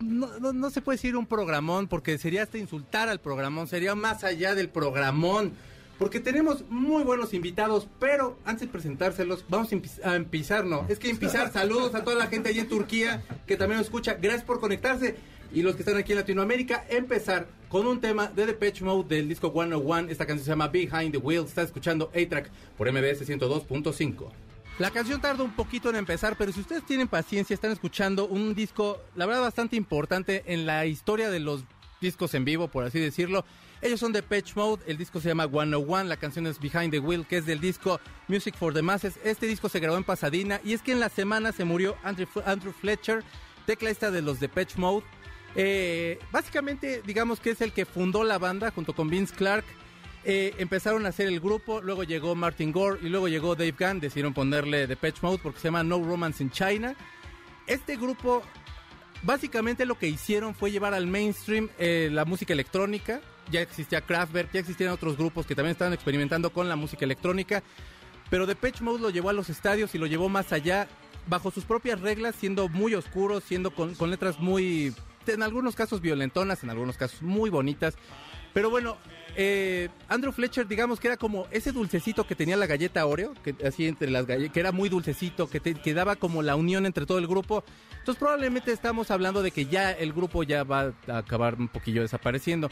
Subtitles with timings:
[0.00, 3.66] No, no, no se puede decir un programón porque sería hasta insultar al programón.
[3.66, 5.52] Sería más allá del programón.
[5.98, 9.70] Porque tenemos muy buenos invitados, pero antes de presentárselos, vamos
[10.04, 13.56] a empezar, no, es que empezar, saludos a toda la gente allí en Turquía que
[13.56, 15.16] también nos escucha, gracias por conectarse,
[15.54, 19.26] y los que están aquí en Latinoamérica, empezar con un tema de Depeche Mode del
[19.26, 24.45] disco 101, esta canción se llama Behind the Wheel, está escuchando A-Track por MBS 102.5.
[24.78, 28.54] La canción tarda un poquito en empezar, pero si ustedes tienen paciencia, están escuchando un
[28.54, 31.64] disco, la verdad, bastante importante en la historia de los
[32.02, 33.46] discos en vivo, por así decirlo.
[33.80, 36.98] Ellos son de Patch Mode, el disco se llama 101, la canción es Behind the
[36.98, 39.18] Wheel, que es del disco Music for the Masses.
[39.24, 42.72] Este disco se grabó en Pasadena y es que en la semana se murió Andrew,
[42.78, 43.24] Fletcher,
[43.64, 45.06] teclista de los de Patch Mode.
[45.54, 49.64] Eh, básicamente, digamos que es el que fundó la banda junto con Vince Clark.
[50.28, 54.00] Eh, empezaron a hacer el grupo, luego llegó Martin Gore y luego llegó Dave Gunn.
[54.00, 56.96] Decidieron ponerle The Patch Mode porque se llama No Romance in China.
[57.68, 58.42] Este grupo,
[59.22, 63.20] básicamente lo que hicieron fue llevar al mainstream eh, la música electrónica.
[63.52, 67.62] Ya existía Kraftwerk, ya existían otros grupos que también estaban experimentando con la música electrónica.
[68.28, 70.88] Pero Depeche Mode lo llevó a los estadios y lo llevó más allá,
[71.28, 74.92] bajo sus propias reglas, siendo muy oscuros, siendo con, con letras muy,
[75.28, 77.94] en algunos casos violentonas, en algunos casos muy bonitas.
[78.56, 78.96] Pero bueno,
[79.36, 83.54] eh, Andrew Fletcher, digamos que era como ese dulcecito que tenía la galleta Oreo, que
[83.66, 87.04] así entre las galletas, que era muy dulcecito, que, te, daba como la unión entre
[87.04, 87.64] todo el grupo.
[87.98, 92.00] Entonces probablemente estamos hablando de que ya el grupo ya va a acabar un poquillo
[92.00, 92.70] desapareciendo.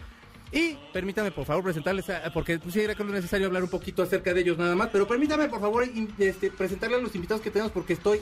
[0.52, 4.32] Y permítame por favor presentarles, a- porque pues, sí era necesario hablar un poquito acerca
[4.32, 5.84] de ellos nada más, pero permítame por favor
[6.18, 8.20] este, presentarles a los invitados que tenemos porque estoy,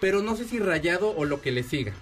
[0.00, 1.94] pero no sé si rayado o lo que le siga.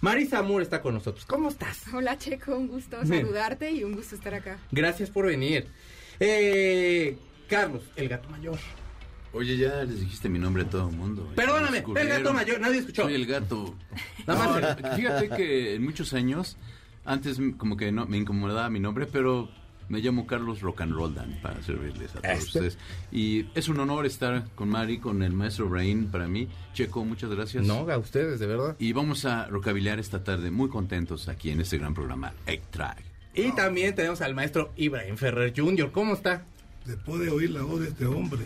[0.00, 1.24] Marisa Moore está con nosotros.
[1.26, 1.92] ¿Cómo estás?
[1.92, 4.58] Hola Checo, un gusto saludarte y un gusto estar acá.
[4.70, 5.66] Gracias por venir.
[6.20, 7.16] Eh,
[7.48, 8.58] Carlos, el gato mayor.
[9.32, 11.32] Oye, ya les dijiste mi nombre a todo el mundo.
[11.34, 13.02] Perdóname, el gato mayor, nadie escuchó.
[13.02, 13.74] Soy el gato.
[14.26, 14.82] Nada más.
[14.82, 16.56] No, fíjate que en muchos años,
[17.04, 19.50] antes como que no me incomodaba mi nombre, pero
[19.88, 22.44] me llamo Carlos Rock and Roll Dan para servirles a todos Este.
[22.58, 22.78] ustedes.
[23.12, 26.48] Y es un honor estar con Mari, con el maestro Brain para mí.
[26.74, 27.66] Checo, muchas gracias.
[27.66, 28.76] No, a ustedes, de verdad.
[28.78, 33.02] Y vamos a rocabiliar esta tarde muy contentos aquí en este gran programa, Egg-Track.
[33.34, 35.90] Y también tenemos al maestro Ibrahim Ferrer Jr.
[35.92, 36.44] ¿Cómo está?
[36.86, 38.44] Después de oír la voz de este hombre,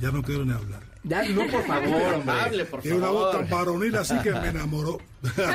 [0.00, 0.82] ya no quiero ni hablar.
[1.02, 2.34] Ya, no, por favor, hombre.
[2.40, 3.48] Hable, por Tiene una voz favor.
[3.48, 4.98] tan varonil así que me enamoró.
[5.34, 5.48] Pero,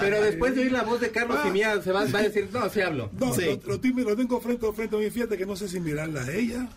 [0.00, 2.48] pero después de oír la voz de Carlos y mía, se va, va a decir,
[2.52, 3.10] no, sí hablo.
[3.18, 3.44] No, Sí.
[3.44, 5.78] lo, lo tengo- lo tengo frente a frente a mi fiesta que no sé si
[5.78, 6.68] mirarla a ella,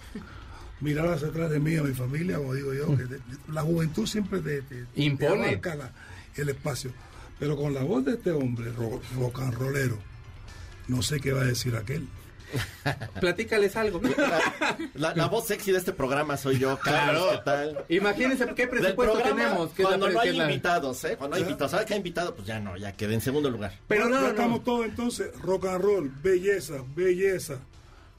[0.81, 2.95] mirarla hacia atrás de mí, a mi familia, como digo yo.
[2.95, 3.19] que de-
[3.51, 5.59] la juventud siempre te, te- te Impone.
[5.63, 5.91] la-
[6.35, 6.91] el espacio.
[7.39, 9.97] Pero con la voz de este hombre, ro, rock and rollero,
[10.87, 12.07] no sé qué va a decir aquel.
[13.19, 14.01] Platícales algo.
[14.95, 17.37] La, la voz sexy de este programa soy yo, Carlos, Claro.
[17.37, 17.85] ¿qué tal?
[17.89, 19.71] Imagínense qué presupuesto programa, tenemos.
[19.71, 21.15] que cuando no hay invitados, ¿eh?
[21.17, 21.71] Cuando hay invitados.
[21.71, 22.35] ¿Sabe que hay invitado?
[22.35, 23.73] Pues ya no, ya quedé en segundo lugar.
[23.87, 24.63] Pero Ya no, no, estamos no.
[24.65, 27.55] todos entonces, rock and roll, belleza, belleza,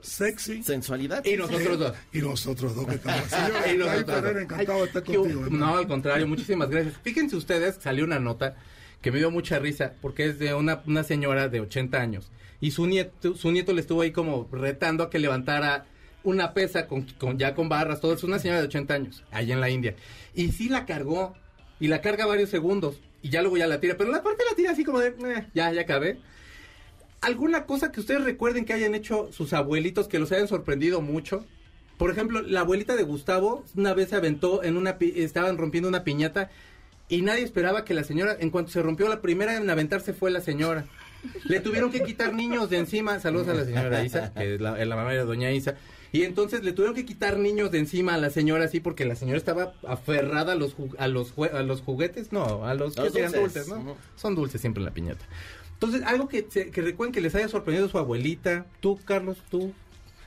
[0.01, 0.63] sexy.
[0.63, 1.25] Sensualidad.
[1.25, 1.93] Y nosotros dos.
[2.13, 3.25] Y nosotros dos que estamos.
[3.29, 4.37] Señor, Y nosotros dos.
[4.43, 5.25] encantado de estar Ay, contigo.
[5.25, 5.67] qué- hermano.
[5.67, 6.95] No, al contrario, muchísimas gracias.
[7.03, 8.57] Fíjense ustedes, salió una nota
[9.03, 12.31] que me dio mucha risa porque es de una, una señora de 80 años
[12.61, 15.87] y su nieto, su nieto le estuvo ahí como retando a que levantara
[16.23, 18.13] una pesa con, con- ya con barras, todo.
[18.13, 19.95] Es una señora de 80 años, allá en la India.
[20.35, 21.35] Y sí la cargó
[21.79, 24.55] y la carga varios segundos y ya luego ya la tira, pero la parte la
[24.57, 26.19] tira así como de, "Eh, ya, ya acabé.
[27.21, 31.45] ¿Alguna cosa que ustedes recuerden que hayan hecho sus abuelitos que los hayan sorprendido mucho?
[31.99, 36.03] Por ejemplo, la abuelita de Gustavo una vez se aventó en una estaban rompiendo una
[36.03, 36.51] piñata
[37.11, 40.31] y nadie esperaba que la señora, en cuanto se rompió la primera en aventarse fue
[40.31, 40.87] la señora.
[41.45, 43.19] Le tuvieron que quitar niños de encima.
[43.21, 45.77] Saludos a la señora Isa, que es la, es la mamá de doña Isa.
[46.13, 49.15] Y entonces le tuvieron que quitar niños de encima a la señora así porque la
[49.15, 53.33] señora estaba aferrada a los a los a los juguetes, no, a los que eran
[53.33, 53.69] dulces.
[53.69, 53.97] ¿no?
[54.17, 55.25] Son dulces siempre en la piñata.
[55.75, 59.73] Entonces, algo que, que recuerden que les haya sorprendido su abuelita, tú, Carlos, tú.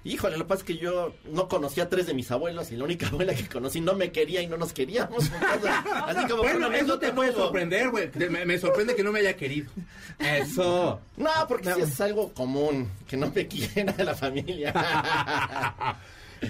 [0.05, 2.75] Híjole, lo que pasa es que yo no conocía a tres de mis abuelos y
[2.75, 5.29] la única abuela que conocí no me quería y no nos queríamos.
[6.05, 8.09] Así como Bueno, eso te puede no sorprender, güey.
[8.29, 9.71] Me, me sorprende que no me haya querido.
[10.19, 10.99] Eso.
[11.17, 14.73] No, porque sí es algo común, que no me quiera la familia.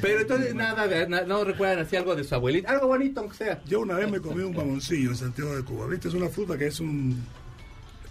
[0.01, 2.71] Pero entonces, nada, de- na- no recuerdan así algo de su abuelita.
[2.71, 3.61] Algo bonito, aunque sea.
[3.65, 5.85] Yo una vez me comí un mamoncillo en Santiago de Cuba.
[5.85, 6.07] ¿Viste?
[6.07, 7.23] Es una fruta que es un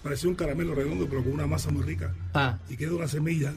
[0.03, 2.13] parecía un caramelo redondo, pero con una masa muy rica.
[2.35, 2.59] Ah.
[2.69, 3.53] Y quedó una semilla.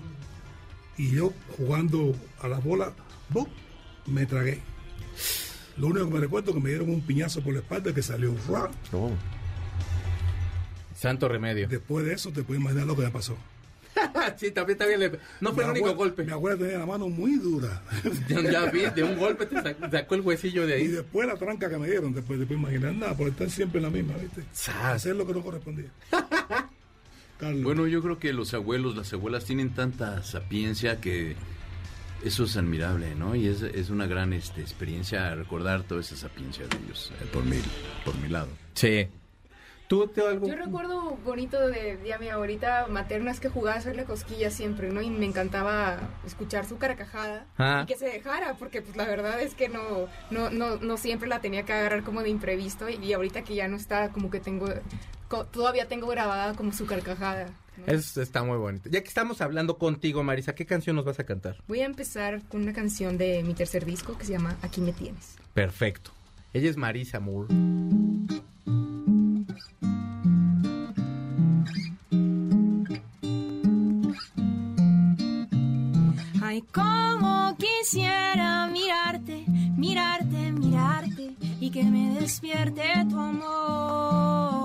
[0.98, 2.90] Y yo jugando a las bolas,
[3.30, 3.46] ¡bum!
[4.06, 4.62] me tragué.
[5.78, 8.02] Lo único que me recuerdo es que me dieron un piñazo por la espalda que
[8.02, 8.70] salió ¡ra!
[10.96, 11.68] Santo remedio.
[11.68, 13.36] Después de eso te puedes imaginar lo que me pasó.
[14.38, 16.24] sí, también, también le- No fue el único abuela- golpe.
[16.26, 17.82] Mi abuela tenía la mano muy dura.
[18.30, 20.88] Ya vi, de un golpe te sac- sacó el huesillo de y ahí.
[20.88, 23.84] después la tranca que me dieron, después te puedes imaginar nada, por estar siempre en
[23.84, 24.44] la misma, ¿viste?
[24.54, 24.76] Sas.
[24.96, 25.90] Hacer lo que no correspondía.
[27.38, 27.64] Carlos.
[27.64, 31.36] Bueno, yo creo que los abuelos, las abuelas tienen tanta sapiencia que
[32.24, 33.36] eso es admirable, ¿no?
[33.36, 37.44] Y es, es una gran este, experiencia recordar toda esa sapiencia de ellos, eh, por,
[37.44, 37.58] mi,
[38.04, 38.48] por mi lado.
[38.74, 39.08] Sí.
[39.88, 40.48] ¿Tú te algo?
[40.48, 44.52] Yo recuerdo bonito de, de a mi abuelita materna es que jugaba a hacerle cosquillas
[44.52, 45.00] siempre, ¿no?
[45.00, 47.82] Y me encantaba escuchar su carcajada Ah.
[47.84, 51.30] y que se dejara, porque pues la verdad es que no, no, no, no siempre
[51.30, 54.40] la tenía que agarrar como de imprevisto y, ahorita que ya no está, como que
[54.40, 54.68] tengo,
[55.52, 57.48] todavía tengo grabada como su carcajada.
[57.78, 57.94] ¿no?
[57.94, 58.90] Eso está muy bonito.
[58.90, 61.58] Ya que estamos hablando contigo, Marisa, ¿qué canción nos vas a cantar?
[61.68, 64.94] Voy a empezar con una canción de mi tercer disco que se llama Aquí me
[64.94, 65.36] tienes.
[65.54, 66.12] Perfecto.
[66.54, 67.54] Ella es Marisa Moore.
[76.42, 79.44] Ay, como quisiera mirarte,
[79.76, 84.65] mirarte, mirarte y que me despierte tu amor.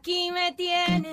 [0.00, 1.09] Aquí me tienes,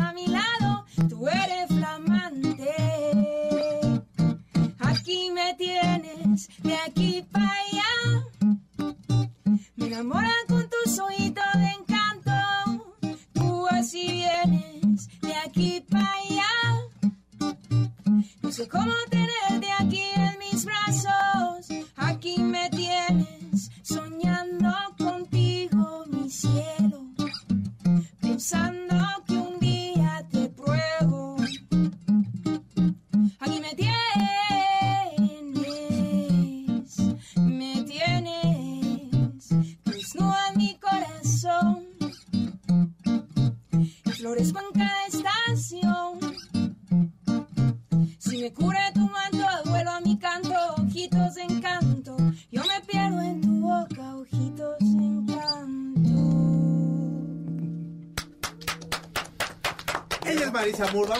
[0.00, 0.84] a mi lado.
[1.08, 1.59] Tú eres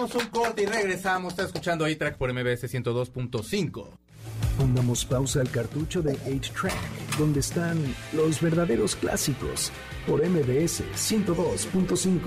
[0.01, 1.35] Vamos un corte y regresamos.
[1.35, 3.87] Está escuchando A-Track por MBS 102.5.
[4.57, 9.71] Pongamos pausa al cartucho de 8-Track, donde están los verdaderos clásicos,
[10.07, 12.19] por MBS 102.5.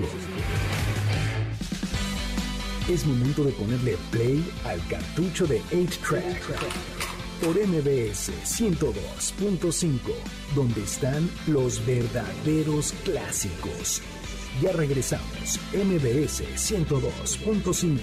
[2.92, 6.44] Es momento de ponerle play al cartucho de 8-Track,
[7.44, 10.00] por MBS 102.5,
[10.54, 14.04] donde están los verdaderos clásicos.
[14.62, 18.00] Ya regresamos, MBS 102.5.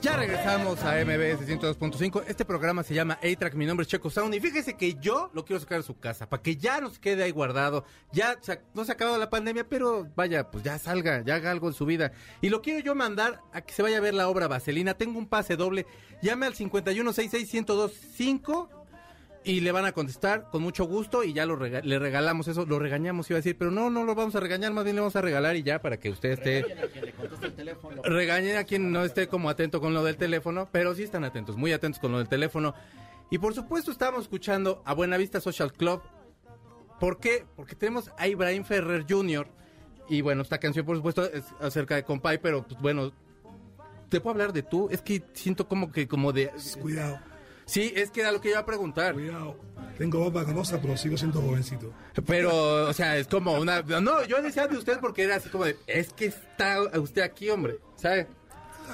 [0.00, 2.24] Ya regresamos a MBS 102.5.
[2.26, 3.54] Este programa se llama A-Track.
[3.54, 4.34] Mi nombre es Checo Sound.
[4.34, 7.24] Y fíjese que yo lo quiero sacar de su casa para que ya nos quede
[7.24, 7.84] ahí guardado.
[8.12, 8.38] Ya
[8.74, 11.74] no se ha acabado la pandemia, pero vaya, pues ya salga, ya haga algo en
[11.74, 12.12] su vida.
[12.40, 14.94] Y lo quiero yo mandar a que se vaya a ver la obra Vaselina.
[14.94, 15.86] Tengo un pase doble.
[16.22, 18.85] Llame al 5166-1025
[19.46, 22.66] y le van a contestar con mucho gusto y ya lo rega- le regalamos eso.
[22.66, 25.00] Lo regañamos, iba a decir, pero no, no lo vamos a regañar, más bien le
[25.00, 26.64] vamos a regalar y ya para que usted esté.
[28.04, 31.56] Regañen a quien no esté como atento con lo del teléfono, pero sí están atentos,
[31.56, 32.74] muy atentos con lo del teléfono.
[33.30, 36.02] Y por supuesto estamos escuchando a Buenavista Social Club
[37.00, 37.44] ¿Por qué?
[37.56, 39.46] Porque tenemos a Ibrahim Ferrer Jr.
[40.08, 43.12] Y bueno, esta canción, por supuesto, es acerca de Compay, pero pues bueno,
[44.08, 44.88] ¿te puedo hablar de tú?
[44.90, 46.50] Es que siento como que, como de.
[46.80, 47.18] Cuidado,
[47.66, 49.12] Sí, es que era lo que iba a preguntar.
[49.14, 49.56] cuidado.
[49.98, 51.92] Tengo barba canosa, pero sigo siendo jovencito.
[52.26, 53.82] Pero, o sea, es como una.
[53.82, 55.76] No, yo decía de usted porque era así como de.
[55.86, 57.78] Es que está usted aquí, hombre.
[57.96, 58.28] ¿Sabe?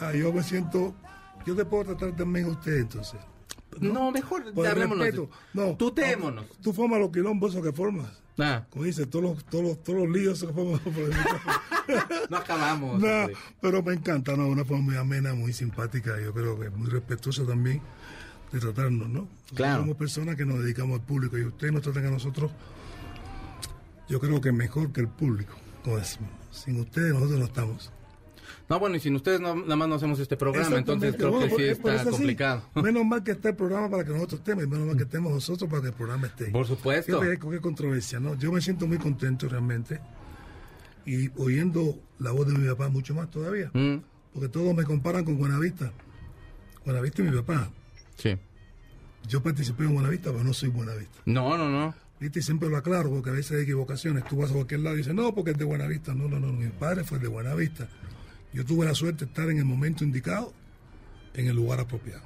[0.01, 0.95] Ah, yo me siento.
[1.45, 3.21] Yo te puedo tratar también a usted, entonces.
[3.81, 5.05] No, mejor Por hablémonos.
[5.05, 5.31] respeto.
[5.55, 6.47] No, Tutémonos.
[6.63, 8.23] Tú formas los quilombos que formas.
[8.39, 11.13] Ah, Como dice, todos los, todos los, todos los líos que forman por el
[12.31, 13.01] no acabamos.
[13.01, 13.37] No, hombre.
[13.61, 14.47] pero me encanta, ¿no?
[14.47, 17.83] Una forma muy amena, muy simpática, yo creo que muy respetuosa también
[18.53, 19.29] de tratarnos, ¿no?
[19.55, 19.81] Claro.
[19.83, 22.51] Somos personas que nos dedicamos al público y ustedes nos tratan a nosotros,
[24.09, 25.55] yo creo que mejor que el público,
[25.85, 26.31] decimos.
[26.51, 27.91] Sin ustedes nosotros no estamos.
[28.69, 31.47] No, bueno, y sin ustedes no- nada más no hacemos este programa, entonces creo Bueno,
[31.47, 32.11] que sí pues, pues, está es así.
[32.17, 32.63] complicado.
[32.83, 35.33] Menos mal que está el programa para que nosotros estemos, y menos mal que estemos
[35.33, 36.47] nosotros para que el programa esté.
[36.47, 37.21] Por supuesto.
[37.21, 38.35] Fíjate qué controversia, ¿no?
[38.39, 40.01] Yo me siento muy contento realmente
[41.05, 43.97] y oyendo la voz de mi papá mucho más todavía, Mm,
[44.33, 45.93] porque todos me comparan con Buenavista.
[46.85, 47.71] Buenavista y mi papá.
[48.17, 48.37] Sí.
[49.29, 51.21] Yo participé en Buenavista, pero no soy Buenavista.
[51.27, 51.95] No, no, no.
[52.19, 52.41] ¿Viste?
[52.41, 54.25] Y siempre lo aclaro, porque a veces hay equivocaciones.
[54.25, 56.15] Tú vas a cualquier lado y dices, no, porque es de Buenavista.
[56.15, 57.89] No, no, no, mi padre fue de Buenavista.
[58.53, 60.53] Yo tuve la suerte de estar en el momento indicado,
[61.35, 62.23] en el lugar apropiado.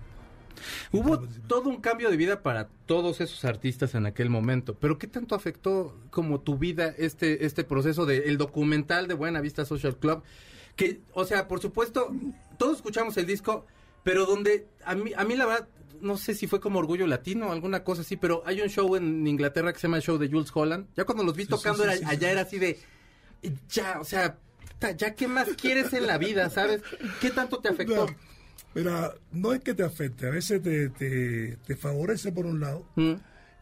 [0.92, 5.06] Hubo todo un cambio de vida para todos esos artistas en aquel momento, pero ¿qué
[5.06, 9.96] tanto afectó como tu vida este este proceso del el documental de Buena Vista Social
[9.96, 10.22] Club?
[10.74, 12.12] Que, o sea, por supuesto,
[12.58, 13.66] todos escuchamos el disco,
[14.02, 15.68] pero donde a mí a mí la verdad
[16.00, 18.96] no sé si fue como Orgullo Latino o alguna cosa así, pero hay un show
[18.96, 20.86] en Inglaterra que se llama el show de Jules Holland.
[20.96, 22.32] Ya cuando los vi Sí, tocando sí, sí, era- sí, sí, allá sí.
[22.32, 22.78] era así de
[23.68, 24.38] ya, o sea,
[24.96, 26.82] ya qué más quieres en la vida, ¿sabes?
[27.20, 28.06] ¿Qué tanto te afectó?
[28.06, 28.16] No,
[28.74, 32.86] Mira, no es que te afecte, a veces te, te, te favorece por un lado
[32.96, 33.14] Mm,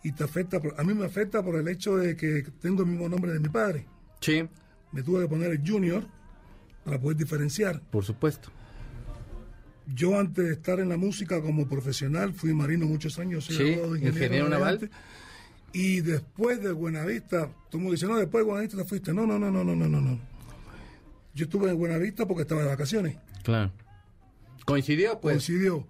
[0.03, 2.89] y te afecta, por- a mí me afecta por el hecho de que tengo el
[2.89, 3.87] mismo nombre de mi padre.
[4.21, 4.49] Sí,
[4.93, 6.05] Me tuve que poner el junior
[6.85, 7.81] para poder diferenciar.
[7.91, 8.51] por supuesto.
[9.87, 13.73] Yo antes de estar en la música como profesional fui marino muchos años, soy Sí,
[13.75, 14.91] abogado ingeniero naval.
[15.73, 19.13] Y después de Buenavista, tú me dices, no, después de Buenavista te fuiste.
[19.13, 20.19] No, no, no, no, no, no, no, no.
[21.35, 23.17] Yo estuve en Buenavista porque estaba de vacaciones.
[23.43, 23.73] Claro.
[24.65, 25.21] ¿Coincidió?
[25.21, 25.87] Pues Coincidió.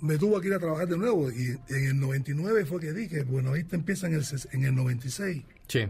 [0.00, 1.30] Me tuvo que ir a trabajar de nuevo.
[1.30, 5.42] Y en el 99 fue que dije, Buenavista empieza en el, en el 96.
[5.68, 5.80] sí.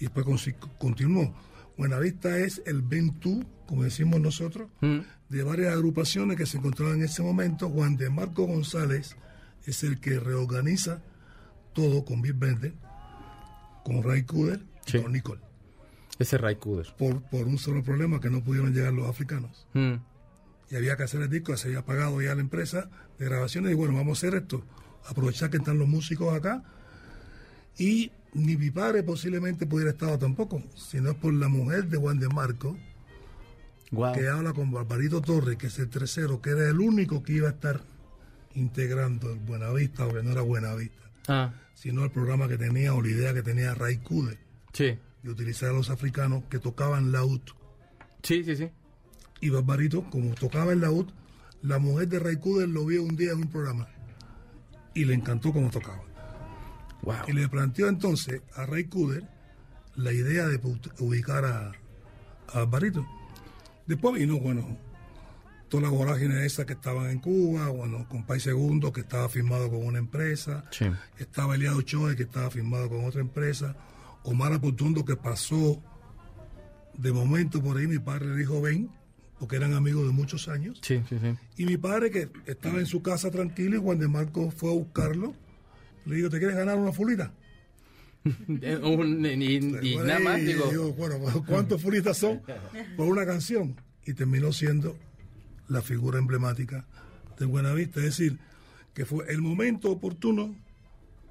[0.00, 0.26] Y después
[0.78, 1.32] continuó.
[1.78, 4.98] Buenavista es el Ventú, como decimos nosotros, Mm.
[5.34, 7.68] De varias agrupaciones que se encontraban en ese momento.
[7.68, 9.16] Juan de Marco González
[9.66, 11.02] es el que reorganiza
[11.72, 12.72] todo con Bill Bender,
[13.84, 15.40] con Ray Kuder y con Nicole.
[16.20, 16.94] Ese Ray Cooder.
[16.96, 19.66] Por, por un solo problema que no pudieron llegar los africanos.
[19.72, 19.94] Mm.
[20.70, 22.88] Y había que hacer el disco, se había pagado ya la empresa
[23.18, 23.72] de grabaciones.
[23.72, 24.64] Y bueno, vamos a hacer esto.
[25.06, 26.62] Aprovechar que están los músicos acá.
[27.76, 32.28] Y ni mi padre posiblemente pudiera estar tampoco, sino por la mujer de Juan de
[32.28, 32.78] Marco,
[33.94, 34.12] Wow.
[34.14, 37.48] que habla con Barbarito Torres, que es el tercero, que era el único que iba
[37.48, 37.80] a estar
[38.54, 43.08] integrando el Buenavista, porque no era Buenavista, Ah, sino el programa que tenía o la
[43.08, 44.38] idea que tenía Ray Kude
[44.72, 44.98] sí.
[45.22, 47.40] de utilizar a los africanos que tocaban laúd.
[48.22, 48.70] Sí, sí, sí.
[49.40, 51.06] Y Barbarito, como tocaba el laúd,
[51.62, 53.88] la mujer de Ray Kude lo vio un día en un programa
[54.94, 56.02] y le encantó cómo tocaba.
[57.02, 57.16] Wow.
[57.26, 59.24] Y le planteó entonces a Ray Kuder
[59.96, 60.60] la idea de
[61.00, 61.72] ubicar a,
[62.48, 63.06] a Barbarito.
[63.86, 64.76] Después vino, bueno,
[65.68, 69.68] toda la vorágine esa que estaban en Cuba, bueno, con País Segundo, que estaba firmado
[69.70, 70.86] con una empresa, Sí.
[71.18, 73.76] estaba Eliado Choe, que estaba firmado con otra empresa,
[74.22, 75.82] Omar Apotundo, que pasó
[76.96, 78.88] de momento por ahí, mi padre le dijo, ven,
[79.38, 80.78] porque eran amigos de muchos años.
[80.82, 81.34] Sí, sí, sí.
[81.56, 84.74] Y mi padre, que estaba en su casa tranquilo, y Juan de Marco fue a
[84.74, 85.34] buscarlo,
[86.06, 87.32] le dijo, ¿te quieres ganar una fulita?
[88.82, 90.66] Un- y, y Bueno, nada más, y digo.
[90.70, 91.16] digo, bueno,
[91.46, 92.40] ¿cuántos fulitas son
[92.96, 93.76] por una canción?
[94.06, 94.96] Y terminó siendo
[95.68, 96.86] la figura emblemática
[97.38, 98.00] de Buenavista.
[98.00, 98.38] Es decir,
[98.94, 100.54] que fue el momento oportuno,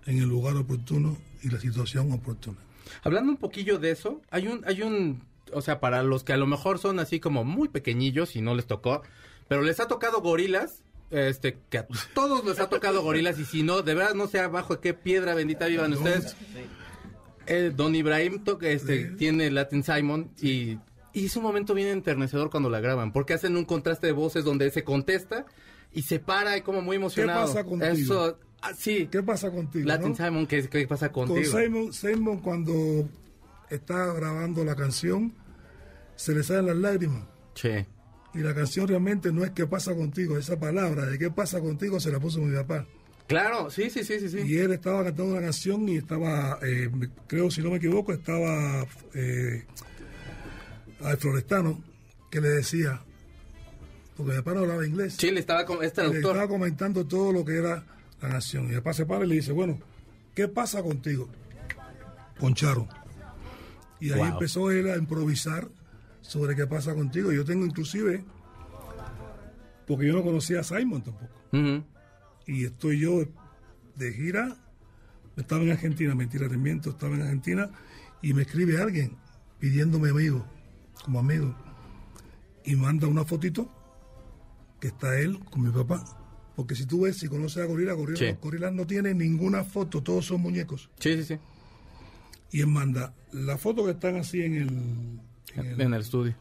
[0.06, 2.58] en el lugar oportuno y la situación oportuna.
[3.04, 5.24] Hablando un poquillo de eso, hay un, hay un,
[5.54, 8.54] o sea, para los que a lo mejor son así como muy pequeñillos y no
[8.56, 9.02] les tocó,
[9.48, 10.84] pero les ha tocado gorilas,
[11.14, 14.40] este, que a todos les ha tocado gorilas y si no, de verdad no sé
[14.40, 16.36] abajo de qué piedra bendita vivan ustedes.
[17.76, 20.78] Don Ibrahim to- este, tiene Latin Simon y,
[21.14, 24.46] y es un momento bien enternecedor cuando la graban, porque hacen un contraste de voces
[24.46, 25.46] donde se contesta
[25.92, 27.48] y se para y como muy emocionado.
[27.48, 27.92] pasa contigo?
[27.92, 29.08] Eso, ah, sí.
[29.12, 29.86] ¿Qué pasa contigo?
[29.88, 30.16] Latin no?
[30.16, 31.60] Simon, ¿qué, qué pasa Con contigo?
[31.60, 32.74] Simon, Simon, cuando
[33.70, 35.34] está grabando la canción,
[36.16, 37.24] se le salen las lágrimas.
[37.56, 37.86] Sí.
[38.34, 42.00] Y la canción realmente no es qué pasa contigo, esa palabra de qué pasa contigo
[42.00, 42.86] se la puso mi papá.
[43.28, 44.40] Claro, sí, sí, sí, sí, sí.
[44.46, 46.90] Y él estaba cantando una canción y estaba, eh,
[47.28, 49.64] creo, si no me equivoco, estaba eh,
[51.02, 51.82] al florestano
[52.30, 53.02] que le decía,
[54.18, 57.32] porque mi papá no hablaba inglés, Sí, le estaba con este le estaba comentando todo
[57.32, 57.84] lo que era
[58.22, 58.66] la nación.
[58.66, 59.80] Y mi papá se para y le dice, bueno,
[60.36, 61.30] ¿qué pasa contigo?
[62.40, 62.88] Con Charo.
[64.00, 64.28] Y ahí Wow.
[64.28, 65.68] empezó él a improvisar
[66.24, 67.32] sobre qué pasa contigo.
[67.32, 68.24] Yo tengo inclusive,
[69.86, 71.44] porque yo no conocía a Simon tampoco
[72.48, 73.24] y estoy yo
[73.96, 74.58] de gira.
[75.38, 77.70] Estaba en Argentina, mentira, te miento, estaba en Argentina
[78.22, 79.18] y me escribe alguien
[79.60, 80.46] pidiéndome amigo,
[81.04, 81.56] como amigo,
[82.66, 83.70] y manda una fotito
[84.80, 86.04] que está él con mi papá.
[86.56, 88.38] Porque si tú ves, si conoces a Gorila, Gorila, Sí.
[88.40, 90.90] Gorila no tiene ninguna foto, todos son muñecos.
[91.00, 91.40] Sí, sí, sí.
[92.52, 95.20] Y él manda la foto que están así en el,
[95.56, 96.36] en el, En el estudio.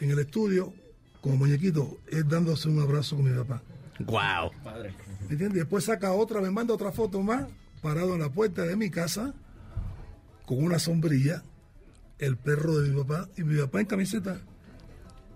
[0.00, 0.72] en el estudio,
[1.20, 3.62] como muñequito, es dándose un abrazo con mi papá.
[4.00, 4.50] Wow.
[5.22, 5.54] ¿Me entiendes?
[5.54, 7.46] Después saca otra, me manda otra foto más,
[7.82, 9.34] parado en la puerta de mi casa,
[10.44, 11.42] con una sombrilla,
[12.18, 14.38] el perro de mi papá, y mi papá en camiseta,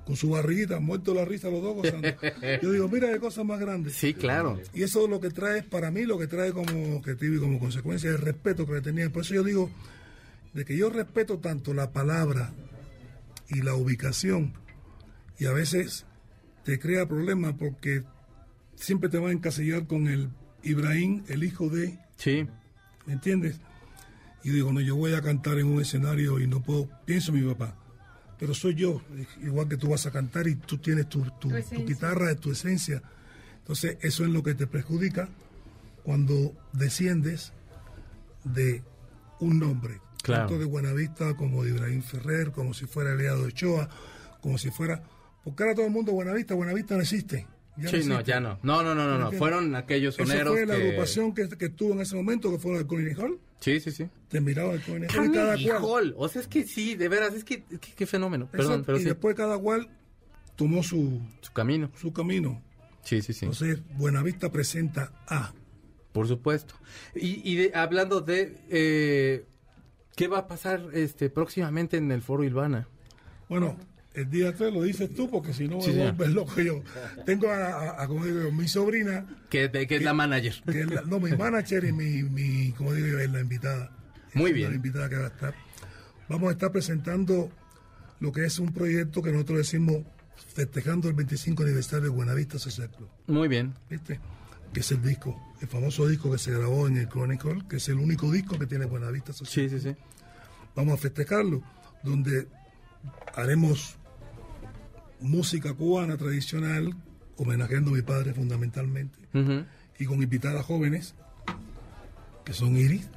[0.05, 2.09] con su barriguita, muerto la risa los dos gozando.
[2.63, 3.91] Yo digo, mira qué cosa más grande.
[3.91, 4.59] Sí, claro.
[4.75, 8.11] Y eso lo que trae, para mí, lo que trae como objetivo y como consecuencia
[8.11, 9.11] el respeto que le tenía.
[9.11, 9.71] Por eso yo digo,
[10.53, 12.53] de que yo respeto tanto la palabra
[13.51, 14.55] y la ubicación,
[15.39, 16.07] y a veces
[16.65, 18.03] te crea problemas porque
[18.77, 20.31] siempre te va a encasillar con el
[20.63, 22.47] Ibrahim, el hijo de, Sí.
[23.07, 23.59] ¿me entiendes?
[24.45, 27.45] Y digo, no, yo voy a cantar en un escenario y no puedo, pienso en
[27.45, 27.77] mi papá,
[28.39, 29.03] pero soy yo,
[29.43, 31.85] igual que tú vas a cantar y tú tienes tu, tu- tu esencia.
[31.87, 33.03] guitarra, tu esencia.
[33.59, 35.29] Entonces, eso es lo que te perjudica
[36.03, 37.53] cuando desciendes
[38.45, 38.83] de
[39.41, 40.47] un nombre, Claro.
[40.47, 43.89] tanto de Buenavista como de Ibrahim Ferrer, como si fuera Eliado Ochoa,
[44.41, 45.03] como si fuera...
[45.45, 47.47] Porque ahora todo el mundo Buenavista, Buenavista no existe.
[47.79, 48.59] ya Sí, no, ya no.
[48.63, 49.33] No, no, no, no, no.
[49.33, 50.83] Fueron aquellos Esa soneros fue la que...
[50.83, 53.39] agrupación que, que estuvo en ese momento, que fue la de Colin Hall.
[53.61, 54.07] Sí, sí, sí.
[54.29, 55.83] Te miraba el Colin Hall cada cual.
[55.83, 56.15] Hall.
[56.19, 57.63] O sea, es que sí, de veras, es que,
[57.97, 58.49] qué, fenómeno.
[58.51, 59.07] Perdón, Exacto, pero y sí.
[59.09, 59.89] después cada cual
[60.57, 61.91] tomó su, Su camino.
[61.99, 62.63] su camino.
[63.03, 63.47] Sí, sí, sí.
[63.47, 65.55] Entonces, Buenavista presenta a.
[66.13, 66.75] Por supuesto.
[67.15, 68.59] Y, y de- hablando de...
[68.69, 69.47] eh,
[70.21, 72.87] ¿Qué va a pasar este próximamente en el Foro Ilvana?
[73.49, 73.77] Bueno,
[74.15, 76.15] el día 3 lo dices tú, porque si no Sí, señor.
[76.15, 76.83] vuelves loco yo.
[77.25, 80.55] Tengo a, a- a, como digo yo, mi sobrina, Que, de, que es la manager.
[80.71, 83.91] que es la- no, mi manager y mi, mi, como digo yo, es la invitada.
[84.35, 84.71] Muy Es bien.
[84.71, 85.55] La invitada que va a estar.
[86.29, 87.51] Vamos a estar presentando
[88.21, 90.05] lo que es un proyecto que nosotros decimos
[90.55, 93.09] festejando el 25 aniversario de Buenavista Social Club.
[93.27, 93.75] Muy bien.
[93.89, 94.21] ¿viste?
[94.73, 97.89] Que es el disco, el famoso disco que se grabó en el Chronicle, que es
[97.89, 99.69] el único disco que tiene Buenavista Social.
[99.69, 99.97] Sí, sí, sí.
[100.75, 101.63] Vamos a festejarlo,
[102.03, 102.49] donde
[103.35, 103.97] haremos
[105.21, 106.95] música cubana tradicional,
[107.37, 109.19] homenajeando a mi padre fundamentalmente,
[109.99, 111.15] y con invitadas jóvenes,
[112.45, 113.09] que son Iris,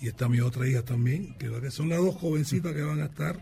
[0.00, 3.36] y está mi otra hija también, que, son las dos jovencitas que van a estar.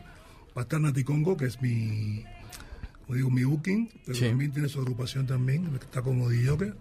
[0.56, 2.24] Va a estar Nati Congo, que es mi,
[3.06, 4.26] como digo, mi booking, pero Sí.
[4.26, 6.74] también tiene su agrupación también, que está como DJ.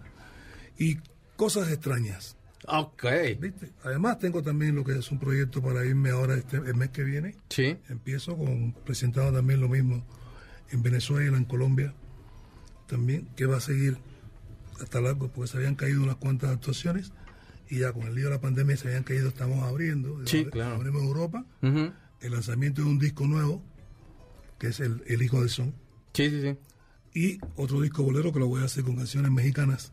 [0.78, 0.98] Y
[1.42, 2.36] cosas extrañas,
[2.68, 3.04] Ok.
[3.40, 3.72] ¿viste?
[3.82, 7.02] Además tengo también lo que es un proyecto para irme ahora este, el mes que
[7.02, 7.34] viene.
[7.48, 7.76] Sí.
[7.88, 10.04] Empiezo con presentado también lo mismo
[10.70, 11.92] en Venezuela, en Colombia,
[12.86, 13.98] también, que va a seguir
[14.80, 17.12] hasta largo, porque se habían caído unas cuantas actuaciones
[17.68, 20.76] y ya con el lío de la pandemia se habían caído, estamos abriendo, Sí, claro.
[20.76, 23.64] abrimos Europa, el lanzamiento de un disco nuevo,
[24.60, 25.74] que es el, el Hijo del Son,
[26.14, 26.56] Sí, sí, sí.
[27.20, 29.92] y otro disco bolero que lo voy a hacer con canciones mexicanas.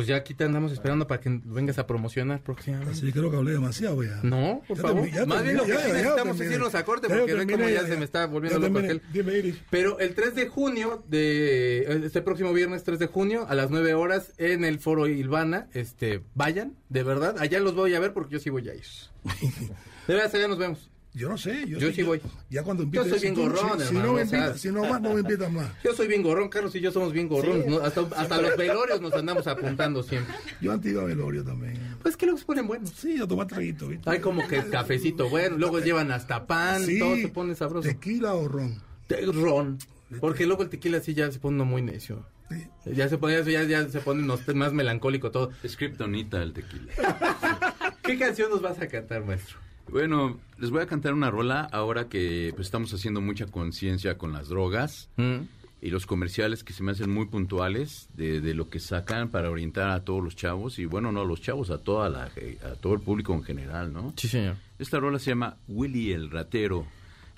[0.00, 2.92] Pues ya aquí te andamos esperando para que vengas a promocionar próximamente.
[2.92, 4.18] Así creo que hablé demasiado ya.
[4.22, 5.10] No, por Ya favor.
[5.10, 7.68] ya Más bien lo que sí necesitamos es irnos a corte porque ve terminé, como
[7.68, 9.02] ya, se me está volviendo loco aquel.
[9.12, 9.56] Dime, Iris.
[9.68, 13.92] Pero el 3 de junio, de este próximo viernes 3 de junio, a las 9
[13.92, 18.32] horas, en el foro Ilvana, este, vayan, de verdad, allá los voy a ver porque
[18.32, 18.84] yo sí voy a ir.
[20.06, 20.89] De verdad, allá nos vemos.
[21.12, 21.66] Yo no sé.
[21.66, 22.20] Yo, Yo sí voy.
[22.50, 23.10] Ya cuando Yo invites.
[23.10, 25.20] soy bien tú- gorrón, si, no me o sea- invitas, si no vas, no me
[25.22, 25.68] invitas más.
[25.82, 27.66] Yo soy bien gorrón, Carlos y yo somos bien gorrones.
[27.66, 27.78] ¿no?
[27.80, 30.34] Hasta, hasta los velorios nos andamos apuntando siempre.
[30.60, 31.96] Yo antes iba a velorio también.
[32.02, 32.90] Pues que luego se ponen buenos.
[32.90, 34.08] Sí, a tomar traguito, ¿viste?
[34.08, 37.88] Hay como que cafecito bueno, luego llevan hasta pan, Sí, todo se pone sabroso.
[37.88, 38.80] Tequila o ron.
[39.08, 39.78] Te- Ron.
[40.20, 42.24] Porque luego el tequila sí ya se pone uno muy necio.
[42.50, 42.66] Sí.
[42.94, 45.50] Ya se pone, ya, ya se pone unos- más melancólico todo.
[45.64, 46.92] Es Kryptonita el tequila.
[48.02, 49.58] ¿Qué canción nos vas a cantar, maestro?
[49.88, 54.32] Bueno, les voy a cantar una rola ahora que pues, estamos haciendo mucha conciencia con
[54.32, 55.38] las drogas Mm.
[55.82, 59.50] y los comerciales que se me hacen muy puntuales de, de lo que sacan para
[59.50, 62.74] orientar a todos los chavos y bueno, no a los chavos, a toda la a
[62.80, 64.12] todo el público en general, ¿no?
[64.16, 64.56] Sí, señor.
[64.78, 66.86] Esta rola se llama Willy el ratero,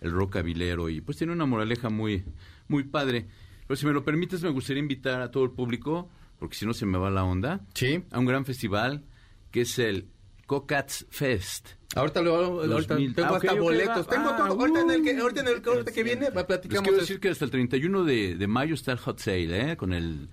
[0.01, 2.25] el rockabilero y pues tiene una moraleja muy
[2.69, 3.27] muy padre.
[3.67, 6.75] Pero si me lo permites me gustaría invitar a todo el público porque si no
[6.75, 8.03] se me va la onda, Sí.
[8.11, 9.05] a un gran festival
[9.53, 10.09] que es el
[10.47, 11.69] Cocats Fest.
[11.95, 13.15] Ahorita, lo, ahorita 2000.
[13.15, 14.07] tengo Ah, ok, hasta ok, boletos.
[14.07, 14.11] va.
[14.11, 14.47] Tengo Ah, todo.
[14.61, 15.21] Ahorita en el que, uh.
[15.23, 16.83] ahorita en el, ahorita que viene, va, Les platicamos.
[16.83, 19.77] quiero de- decir que hasta el 31 de, de mayo está el hot sale, ¿eh?
[19.77, 20.29] Con el...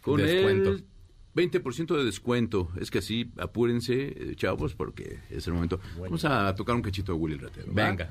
[0.00, 0.70] Con Descuento.
[0.70, 0.84] el
[1.34, 2.68] 20% de descuento.
[2.80, 5.80] Es que así, apúrense, eh, chavos, porque es el momento.
[5.98, 7.66] Vamos a tocar un cachito de Willy Ratero.
[7.72, 7.88] ¿va?
[7.88, 8.10] Venga.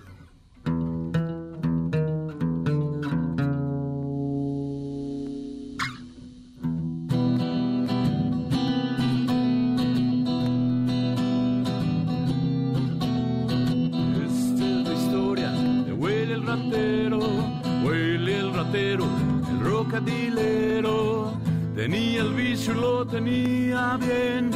[23.11, 24.49] Tenía bien.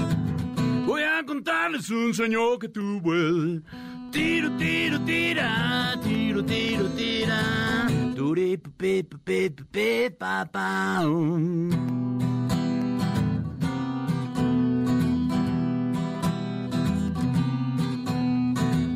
[0.85, 3.11] Voy a contarles un sueño que tuvo.
[4.11, 7.87] Tiro, tiro, tira, tiro, tiro, tira.
[8.15, 11.69] Turi, pe, pe, pe, pa, pa, um.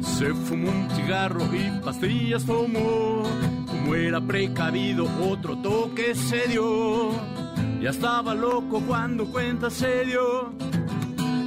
[0.02, 3.24] Se fumó un cigarro y pastillas tomó.
[3.68, 7.39] Como era precavido, otro toque se dio.
[7.82, 10.54] Ya estaba loco cuando cuenta se dio.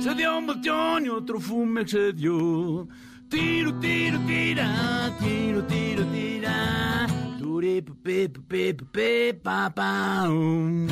[0.01, 2.89] Se dio un volteón y otro fume se dio.
[3.29, 7.07] Tiro, tiro, tira, tiro, tiro, tira.
[7.39, 10.87] Turi, pe, pe, pe, pa, um.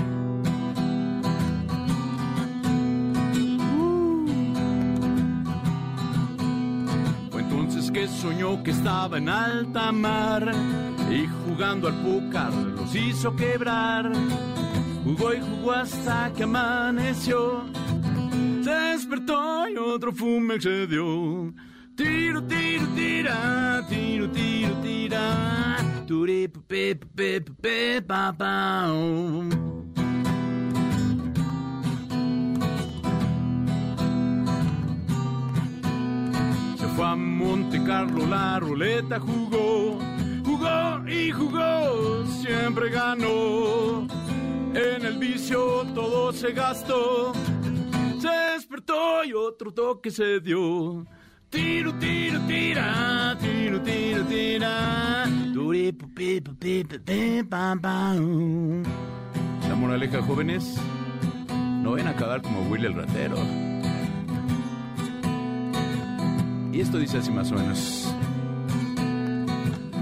[7.31, 10.53] Fue entonces que soñó que estaba en alta mar
[11.11, 14.13] y jugando al pócar los hizo quebrar.
[15.11, 17.65] Jugó y jugó hasta que amaneció.
[18.63, 21.53] Se despertó y otro fume excedió.
[21.97, 25.79] Tiro, tiro, tira, tiro, tiro, tira.
[26.07, 28.87] Turi, pe, pe, pe, pa, pa.
[36.77, 39.99] Se fue a Monte Carlo, la ruleta jugó,
[40.45, 44.20] jugó y jugó, siempre ganó.
[44.75, 47.33] En el vicio todo se gastó,
[48.21, 51.07] se despertó y otro toque se dio.
[51.49, 55.27] Tiro, tiro, tira, tiro, tiro, tira.
[59.69, 60.77] La moraleja, jóvenes,
[61.83, 63.37] no ven a acabar como Willy el ratero.
[66.73, 68.15] Y esto dice así más o menos.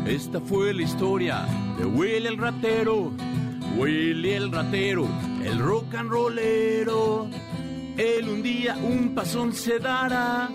[0.06, 1.46] Esta fue la historia
[1.78, 3.12] de Willy el ratero,
[3.78, 5.06] Willy el ratero,
[5.44, 7.28] el rock and rollero.
[7.96, 10.48] Él un día un pasón se dará.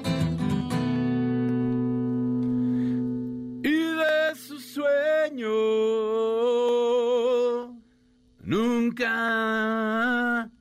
[3.63, 5.47] Y de su sueño
[8.41, 9.09] nunca,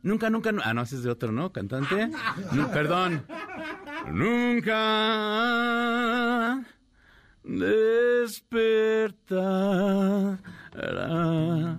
[0.02, 1.52] nunca, nunca, nu- ah no, ese es de otro, ¿no?
[1.52, 2.10] Cantante.
[2.52, 3.24] No, perdón.
[4.12, 4.80] Nunca
[10.72, 11.78] despertará.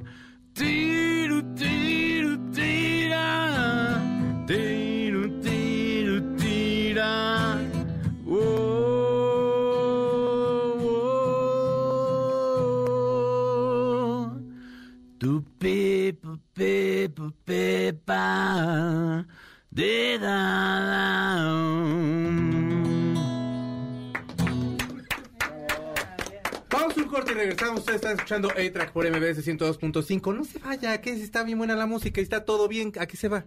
[0.53, 3.27] Tiru, tiru, tira.
[4.47, 7.11] Tiru, tiru, tira.
[8.27, 8.37] Oh,
[10.79, 10.93] oh,
[14.29, 14.37] oh.
[15.19, 18.23] Tu pepa, pepa, pepa.
[19.71, 20.37] De da,
[20.91, 21.62] da,
[27.13, 27.79] corte y regresamos.
[27.81, 30.35] Ustedes están escuchando A-Track por MBS 102.5.
[30.35, 32.91] No se vaya, que está bien buena la música y está todo bien.
[32.99, 33.45] ¿A qué se va?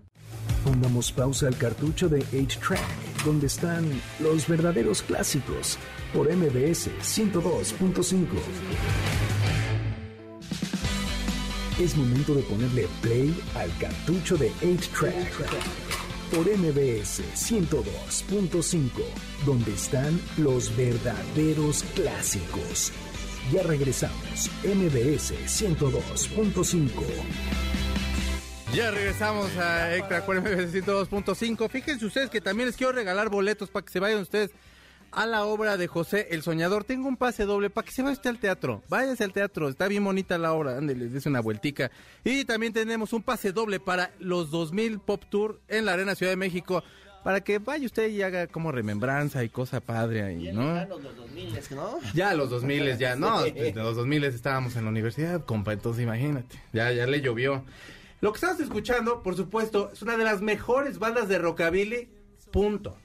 [0.64, 3.84] Pongamos pausa al cartucho de 8-Track, donde están
[4.20, 5.78] los verdaderos clásicos,
[6.14, 8.26] por MBS 102.5.
[11.80, 15.32] Es momento de ponerle play al cartucho de 8-Track,
[16.34, 18.90] por MBS 102.5,
[19.44, 22.92] donde están los verdaderos clásicos.
[23.52, 26.88] Ya regresamos, MBS 102.5.
[28.74, 31.70] Ya regresamos a Extra por MBS 102.5.
[31.70, 34.50] Fíjense ustedes que también les quiero regalar boletos para que se vayan ustedes
[35.12, 36.82] a la obra de José el Soñador.
[36.82, 38.82] Tengo un pase doble para que se vaya usted al teatro.
[38.88, 40.76] Váyase al teatro, está bien bonita la obra.
[40.76, 41.92] Ándele, des una vueltica.
[42.24, 46.32] Y también tenemos un pase doble para los 2000 Pop Tour en la Arena Ciudad
[46.32, 46.82] de México.
[47.26, 50.74] Para que vaya usted y haga como remembranza y cosa padre ahí, ¿no?
[50.74, 51.98] Lejanos los 2000, ¿no?
[52.14, 56.56] Ya los 2000 ya, no, desde los 2000 estábamos en la universidad, compa, entonces imagínate,
[56.72, 57.64] ya, ya le llovió.
[58.20, 62.08] Lo que estamos escuchando, por supuesto, es una de las mejores bandas de rockabilly,
[62.52, 62.96] punto.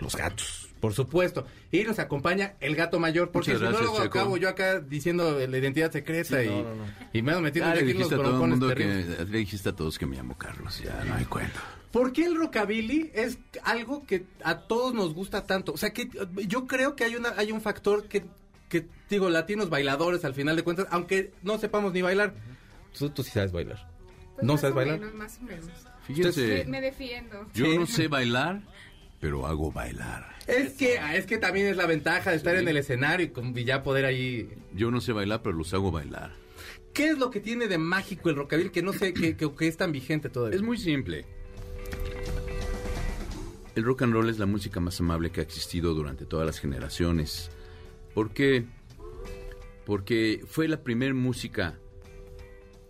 [0.00, 0.70] Los gatos.
[0.80, 1.44] Por supuesto.
[1.70, 4.18] Y nos acompaña el gato mayor, porque Muchas si no gracias, Checo.
[4.18, 6.84] acabo yo acá diciendo la identidad secreta Sí, y, no, no, no.
[7.12, 9.26] y me ando metiendo Ya le aquí en los dijiste a todo el mundo que
[9.30, 11.60] le dijiste a todos que me llamo Carlos, ya no hay cuento.
[11.92, 15.72] ¿Por qué el rockabilly es algo que a todos nos gusta tanto?
[15.72, 16.08] O sea, que
[16.46, 18.24] yo creo que hay una hay un factor que,
[18.68, 22.34] que digo, latinos bailadores al final de cuentas, aunque no sepamos ni bailar.
[22.98, 23.88] Tú, tú sí sabes bailar.
[24.34, 24.98] Pues ¿No más sabes o bailar?
[25.00, 25.66] menos, más o menos.
[26.06, 27.46] Fíjense, Me, me defiendo.
[27.54, 27.78] yo Sí.
[27.78, 28.60] no sé bailar,
[29.20, 30.36] pero hago bailar.
[30.46, 33.56] Es que, es que también es la ventaja de estar en el escenario y, con-
[33.58, 34.48] y ya poder ahí...
[34.74, 36.32] Yo no sé bailar, pero los hago bailar.
[36.92, 39.66] ¿Qué es lo que tiene de mágico el rockabilly que no sé, que, que- que
[39.68, 40.56] es tan vigente todavía?
[40.56, 41.24] Es muy simple.
[43.76, 46.58] El rock and roll es la música más amable que ha existido durante todas las
[46.58, 47.50] generaciones.
[48.14, 48.64] ¿Por qué?
[49.84, 51.78] Porque fue la primera música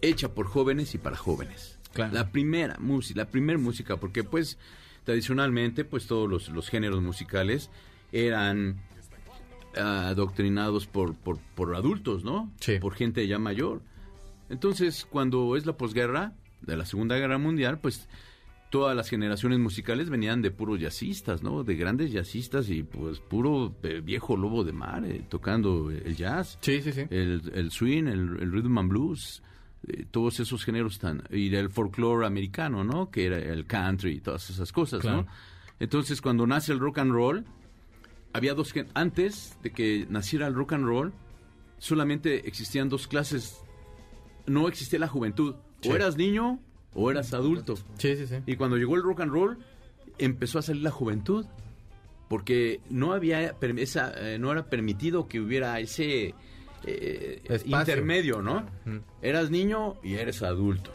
[0.00, 1.80] hecha por jóvenes y para jóvenes.
[1.92, 2.14] Claro.
[2.14, 4.58] La primera música, la primera música, porque pues
[5.02, 7.68] tradicionalmente pues todos los, los géneros musicales
[8.12, 8.80] eran
[9.76, 12.52] ah, adoctrinados por, por, por adultos, ¿no?
[12.60, 12.78] Sí.
[12.78, 13.82] Por gente ya mayor.
[14.50, 18.08] Entonces, cuando es la posguerra de la Segunda Guerra Mundial, pues
[18.70, 21.62] todas las generaciones musicales venían de puros jazzistas, ¿no?
[21.64, 26.58] De grandes jazzistas y pues puro eh, viejo lobo de mar eh, tocando el jazz,
[26.60, 27.02] Sí, sí, sí.
[27.10, 29.42] el, el swing, el, el rhythm and blues,
[29.86, 33.10] eh, todos esos géneros tan y el folclore americano, ¿no?
[33.10, 35.22] Que era el country y todas esas cosas, Claro.
[35.22, 35.26] ¿no?
[35.78, 37.44] Entonces, cuando nace el rock and roll,
[38.32, 41.12] había dos antes de que naciera el rock and roll,
[41.78, 43.60] solamente existían dos clases.
[44.46, 45.54] No existía la juventud.
[45.82, 45.90] Sí.
[45.90, 46.58] O eras niño
[46.96, 47.76] o eras adulto.
[47.98, 48.36] Sí, sí, sí.
[48.46, 49.58] Y cuando llegó el rock and roll,
[50.18, 51.46] empezó a salir la juventud.
[52.28, 56.34] Porque no había esa, eh, no era permitido que hubiera ese
[56.84, 58.66] eh, intermedio, ¿no?
[59.22, 60.90] Eras niño y eres adulto.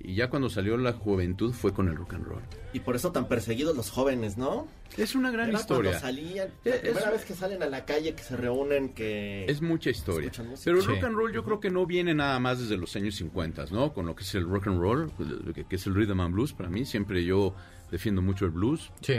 [0.00, 2.42] Y ya cuando salió la juventud fue con el rock and roll.
[2.72, 4.68] Y por eso tan perseguidos los jóvenes, ¿no?
[4.96, 5.90] Es una gran Era historia.
[5.90, 8.90] Cuando salían, la Es- primera es- vez que salen a la calle, que se reúnen,
[8.90, 9.44] que...
[9.46, 10.30] Es mucha historia.
[10.64, 10.88] Pero el Sí.
[10.88, 13.92] rock and roll yo creo que no viene nada más desde los años 50, ¿no?
[13.92, 15.10] Con lo que es el rock and roll,
[15.52, 16.84] que, que es el rhythm and blues para mí.
[16.84, 17.54] Siempre yo
[17.90, 18.92] defiendo mucho el blues.
[19.00, 19.14] Sí.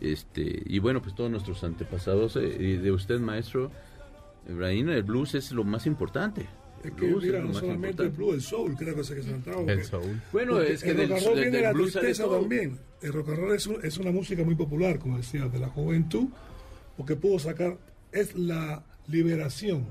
[0.00, 3.70] Este, y bueno, pues todos nuestros antepasados, eh, y de usted, maestro,
[4.48, 6.46] Ibrahim, el blues es lo más importante.
[6.84, 9.22] Es que blues mira, no solamente el blues, el soul, creo que es el que
[9.22, 9.72] se trataba.
[9.72, 10.20] El soul.
[10.32, 12.78] Bueno, es que el rock and roll viene de la tristeza también.
[13.00, 15.68] El rock and roll es, un- es una música muy popular, como decía, de la
[15.68, 16.28] juventud,
[16.96, 17.78] porque pudo sacar,
[18.10, 19.86] es la liberación,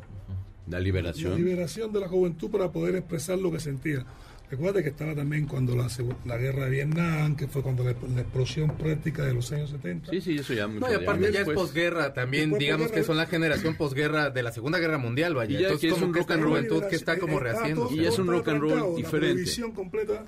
[0.68, 1.36] La la liberación.
[1.36, 4.06] liberación de la juventud para poder expresar lo que sentía.
[4.52, 5.88] Recuerda que estaba también cuando la,
[6.26, 10.12] la guerra de Vietnam, que fue cuando la, la explosión práctica de los años 70.
[10.12, 11.56] Sí, sí, eso ya mucho No, y aparte ya es después.
[11.58, 13.02] posguerra también, Después digamos posguerra.
[13.02, 15.52] que son la generación posguerra de la Segunda Guerra Mundial, vaya.
[15.52, 16.88] Y ya Entonces, que es como un rock and roll.
[16.90, 17.88] que está como rehaciendo.
[17.88, 19.28] todo- Y es un rock and roll diferente.
[19.28, 20.26] La prohibición completa,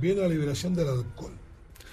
[0.00, 1.32] viene la liberación del alcohol.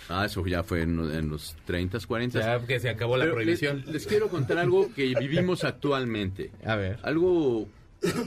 [0.07, 2.39] Ah, eso ya fue en, en los 30s, 40s.
[2.39, 3.79] Ya que se acabó la Pero prohibición.
[3.85, 6.51] Les, les quiero contar algo que vivimos actualmente.
[6.65, 6.97] A ver.
[7.03, 7.67] Algo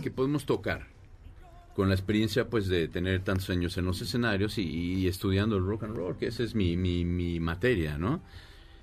[0.03, 0.91] que podemos tocar
[1.74, 5.64] con la experiencia pues de tener tantos años en los escenarios y, y estudiando el
[5.64, 8.22] rock and roll, que esa es mi, mi, mi materia, ¿no?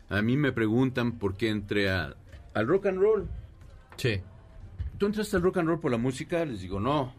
[0.09, 2.15] A mí me preguntan por qué entré a-
[2.53, 3.27] al rock and roll.
[3.95, 4.21] Sí.
[4.97, 6.43] ¿Tú entraste al rock and roll por la música?
[6.45, 7.13] Les digo, no.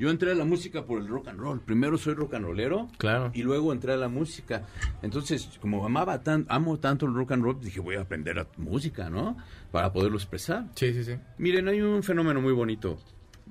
[0.00, 1.60] Yo entré a la música por el rock and roll.
[1.60, 3.30] Primero soy rock and rollero Claro.
[3.34, 4.66] y luego entré a la música.
[5.02, 8.46] Entonces, como amaba tan, amo tanto el rock and roll, dije, voy a aprender a-
[8.58, 9.36] música, ¿no?
[9.72, 10.66] Para poderlo expresar.
[10.74, 11.14] Sí, sí, sí.
[11.38, 12.98] Miren, hay un fenómeno muy bonito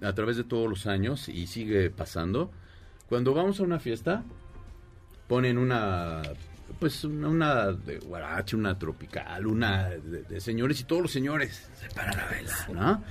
[0.02, 2.52] a través de todos los años y sigue pasando.
[3.10, 4.24] Cuando vamos a una fiesta,
[5.28, 6.22] ponen una,
[6.80, 11.70] pues una, una de guarache, una tropical, una de, de señores y todos los señores
[11.80, 13.04] se paran a bailar, ¿no?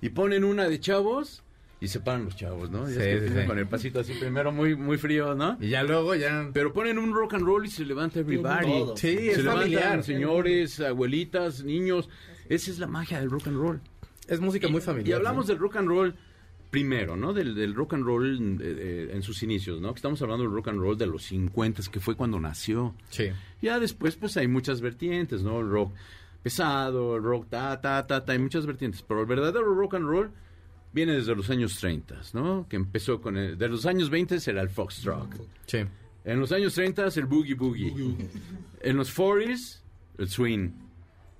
[0.00, 1.42] Y ponen una de chavos
[1.80, 2.88] y se paran los chavos, ¿no?
[2.88, 3.46] Ya Sí, es que sí, empiezan sí.
[3.48, 5.56] Con el pasito así primero muy, muy frío, ¿no?
[5.60, 6.48] Y ya luego ya...
[6.52, 8.66] Pero ponen un rock and roll y se levanta everybody.
[8.66, 8.96] Todo.
[8.96, 10.02] Sí, se es levantan familiar.
[10.02, 12.08] señores, abuelitas, niños.
[12.48, 13.80] Esa es la magia del rock and roll.
[14.28, 15.08] Es música muy familiar.
[15.08, 15.48] Y hablamos ¿no?
[15.48, 16.14] del rock and roll
[16.70, 17.32] primero, ¿no?
[17.32, 19.92] Del, del rock and roll eh, eh, en sus inicios, ¿no?
[19.92, 22.94] Que estamos hablando del rock and roll de los 50, que fue cuando nació.
[23.10, 23.30] Sí.
[23.62, 25.60] Ya después, pues hay muchas vertientes, ¿no?
[25.60, 25.94] El rock
[26.42, 29.02] pesado, el rock ta, ta, ta, ta, hay muchas vertientes.
[29.02, 30.30] Pero el verdadero rock and roll
[30.92, 32.66] viene desde los años 30, ¿no?
[32.68, 33.36] Que empezó con...
[33.36, 35.28] El, de los años 20 era el foxtrot.
[35.66, 35.78] Sí.
[36.24, 37.92] En los años 30 el boogie boogie.
[38.80, 39.80] En los 40s
[40.18, 40.70] el swing.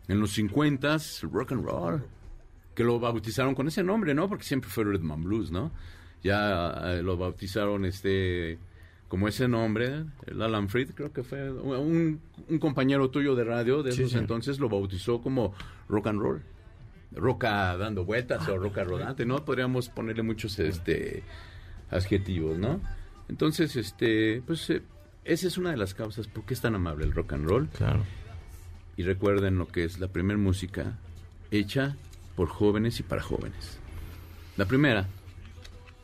[0.08, 2.02] En los 50s el rock and roll.
[2.76, 4.28] Que lo bautizaron con ese nombre, ¿no?
[4.28, 5.72] Porque siempre fue rhythm and blues, ¿no?
[6.22, 8.58] Ya eh, lo bautizaron este
[9.08, 13.82] como ese nombre, el Alan Freed, creo que fue un, un compañero tuyo de radio
[13.84, 14.18] de Sí, esos sí.
[14.18, 15.54] entonces lo bautizó como
[15.88, 16.42] rock and roll.
[17.12, 19.44] Roca dando vueltas o roca rodante, ¿no?
[19.44, 21.22] Podríamos ponerle muchos este
[21.90, 22.80] adjetivos, ¿no?
[23.28, 24.82] Entonces, este, pues eh,
[25.24, 27.68] esa es una de las causas por qué es tan amable el rock and roll.
[27.68, 28.04] Claro.
[28.96, 30.98] y recuerden lo que es la primera música
[31.50, 31.96] hecha
[32.36, 33.78] por jóvenes y para jóvenes.
[34.56, 35.06] La primera,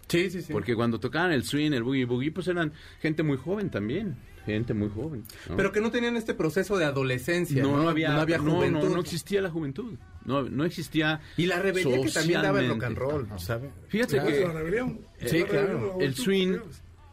[0.08, 0.52] Sí, sí, sí.
[0.52, 4.74] porque cuando tocaban el swing, el boogie boogie, pues eran gente muy joven también, gente
[4.74, 5.24] muy joven.
[5.48, 5.56] ¿no?
[5.56, 7.62] Pero que no tenían este proceso de adolescencia.
[7.62, 8.90] No, no, había, no había juventud.
[8.90, 12.84] no, existía la juventud, no, no existía Y la rebeldía que también daba el rock
[12.84, 13.70] and roll, ¿sabes?
[13.88, 15.00] Fíjate Claro, que la rebelión.
[15.24, 15.66] Sí, La claro.
[15.68, 16.56] rebelión, el swing,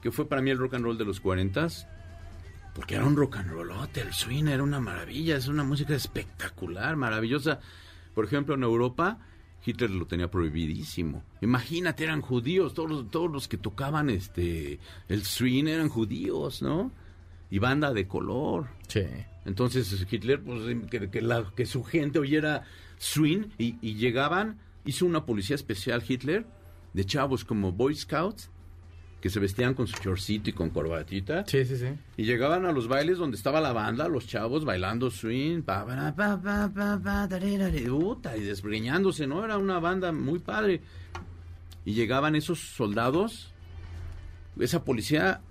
[0.02, 1.68] que fue para mí el rock and roll de los 40
[2.74, 6.96] porque era un rock and rollote, el swing era una maravilla, es una música espectacular,
[6.96, 7.60] maravillosa.
[8.20, 9.18] Por ejemplo, en Europa,
[9.66, 11.24] Hitler lo tenía prohibidísimo.
[11.40, 14.78] Imagínate, eran judíos, todos los, todos los que tocaban este
[15.08, 16.92] el swing eran judíos, ¿no?
[17.50, 18.68] Y banda de color.
[18.90, 19.04] Sí.
[19.46, 22.66] Entonces Hitler, pues que, que la- que su gente oyera
[22.98, 26.46] swing y, y llegaban, hizo una policía especial Hitler
[26.94, 28.52] de chavos como Boy Scouts
[29.22, 31.88] que se vestían con su chorcito y con corbatita Sí, sí, sí.
[32.16, 36.14] y llegaban a los bailes donde estaba la banda, los chavos bailando swing, pa, pa,
[36.16, 37.28] pa, pa, pa, pa,
[37.88, 39.44] puta, y desgreñándose, ¿no?
[39.44, 40.82] Era una banda muy padre.
[41.86, 43.52] Y llegaban esos soldados,
[44.60, 45.42] esa policía,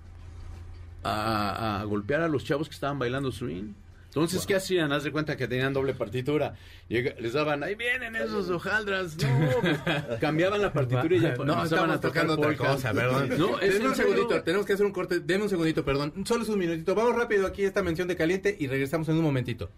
[1.03, 3.73] a, a golpear a los chavos que estaban bailando swing.
[4.09, 4.91] Entonces, ¿qué hacían?
[4.91, 6.55] Haz de cuenta que tenían doble partitura.
[6.87, 9.15] Llega- les daban, ahí vienen esos hojaldras.
[9.39, 13.29] No, pues, cambiaban la partitura y ya No, tocar tocando otra cosa, perdón.
[13.37, 15.19] No, es un segundito, tenemos que hacer un corte.
[15.19, 16.13] Deme un segundito, perdón.
[16.25, 16.95] Solo es un minutito.
[16.95, 19.69] Vamos rápido aquí esta mención de caliente y regresamos en un momentito.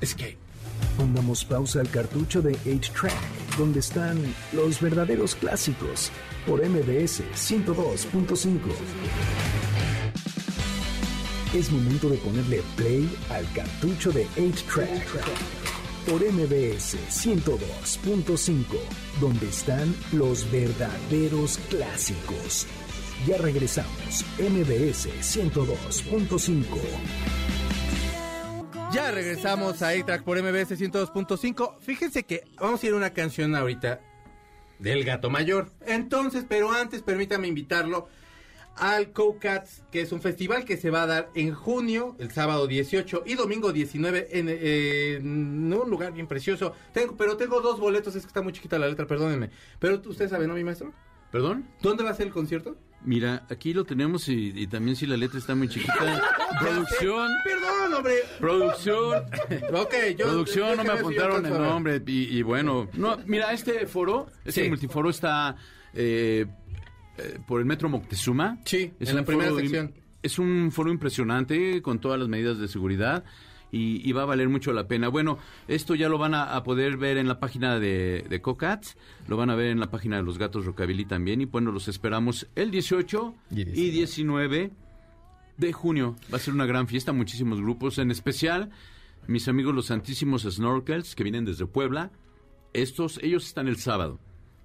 [0.00, 0.36] Es que
[0.98, 4.18] Pongamos pausa al cartucho de 8-Track, donde están
[4.52, 6.10] los verdaderos clásicos,
[6.46, 8.58] por MBS 102.5.
[11.56, 15.06] Es momento de ponerle play al cartucho de 8-Track,
[16.06, 18.64] por MBS 102.5,
[19.22, 22.66] donde están los verdaderos clásicos.
[23.26, 26.66] Ya regresamos, MBS 102.5.
[28.92, 31.78] Ya regresamos a A-Track por MBS 102.5.
[31.80, 34.02] Fíjense que vamos a ir a una canción ahorita
[34.78, 35.72] del gato mayor.
[35.86, 38.08] Entonces, pero antes permítame invitarlo
[38.78, 42.66] al Co-Cats, que es un festival que se va a dar en junio, el sábado
[42.66, 46.72] 18 y domingo 19, en, eh, en un lugar bien precioso.
[46.92, 49.50] Tengo, pero tengo dos boletos, es que está muy chiquita la letra, perdónenme.
[49.78, 50.92] Pero usted sabe, ¿no, mi maestro?
[51.32, 51.66] ¿Perdón?
[51.82, 52.76] ¿Dónde va a ser el concierto?
[53.04, 55.94] Mira, aquí lo tenemos y, y también si la letra está muy chiquita.
[56.60, 58.14] producción, Perdón, hombre.
[58.40, 59.24] producción,
[59.74, 60.26] Ok, yo.
[60.26, 62.02] producción, no me apuntaron el nombre.
[62.06, 64.68] Y, y bueno, no, mira, este foro, este Sí.
[64.68, 65.56] multiforo está
[65.94, 66.46] eh,
[67.18, 68.58] eh, por el metro Moctezuma.
[68.64, 69.94] Sí, en la primera sección.
[70.22, 73.24] Es un foro impresionante con todas las medidas de seguridad.
[73.72, 75.08] Y, y va a valer mucho la pena.
[75.08, 78.96] Bueno, esto ya lo van a, a poder ver en la página de, de Cocats,
[79.26, 81.40] lo van a ver en la página de los gatos Rockabilly también.
[81.40, 84.70] Y bueno, los esperamos el 18 Y y 19
[85.56, 86.16] de junio.
[86.32, 88.70] Va a ser una gran fiesta, muchísimos grupos, en especial
[89.26, 92.10] mis amigos los Santísimos Snorkels, que vienen desde Puebla.
[92.72, 94.20] Estos, ellos están el sábado.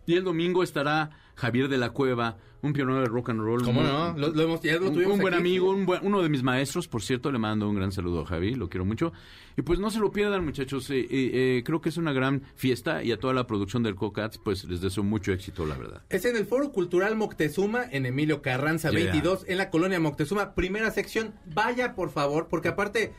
[0.06, 3.64] Y el domingo estará Javier de la Cueva, un pionero de rock and roll.
[3.64, 4.16] ¿Cómo muy- no?
[4.18, 5.42] Lo, lo hemos, ya lo un, tuvimos un buen aquí.
[5.42, 8.26] amigo, un buen- uno de mis maestros, por cierto, le mando un gran saludo a
[8.26, 9.12] Javi, lo quiero mucho.
[9.58, 12.44] Y pues no se lo pierdan, muchachos, eh, eh, eh, creo que es una gran
[12.56, 16.04] fiesta y a toda la producción del Cocats, pues les deseo mucho éxito, la verdad.
[16.10, 19.00] Es en el Foro Cultural Moctezuma, en Emilio Carranza Yeah.
[19.12, 21.34] 22, en la colonia Moctezuma, primera sección.
[21.54, 23.14] Vaya, por favor, porque aparte,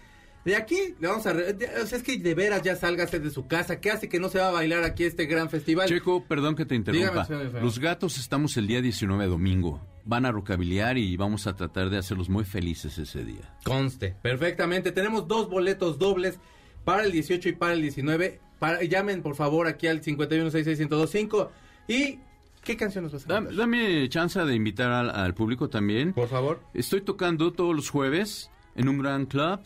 [0.44, 1.32] de aquí le vamos a...
[1.32, 3.80] re- de- o sea, es que de veras ya sálgase de su casa.
[3.80, 5.88] ¿Qué hace que no se va a bailar aquí este gran festival?
[5.88, 7.24] Checo, perdón que te interrumpa.
[7.28, 7.60] Dígame.
[7.60, 9.80] Los gatos estamos el día 19 domingo.
[10.04, 13.54] Van a rocabiliar y vamos a tratar de hacerlos muy felices ese día.
[13.64, 14.90] Conste, perfectamente.
[14.90, 16.40] Tenemos dos boletos dobles
[16.84, 18.40] para el 18 y para el 19.
[18.58, 21.48] Para, llamen, por favor, aquí al 5166125.
[21.88, 22.18] ¿Y
[22.64, 23.54] qué canción nos vas a cantar?
[23.54, 26.12] Dame chance de invitar al, al público también.
[26.12, 26.60] Por favor.
[26.74, 29.60] Estoy tocando todos los jueves en un gran club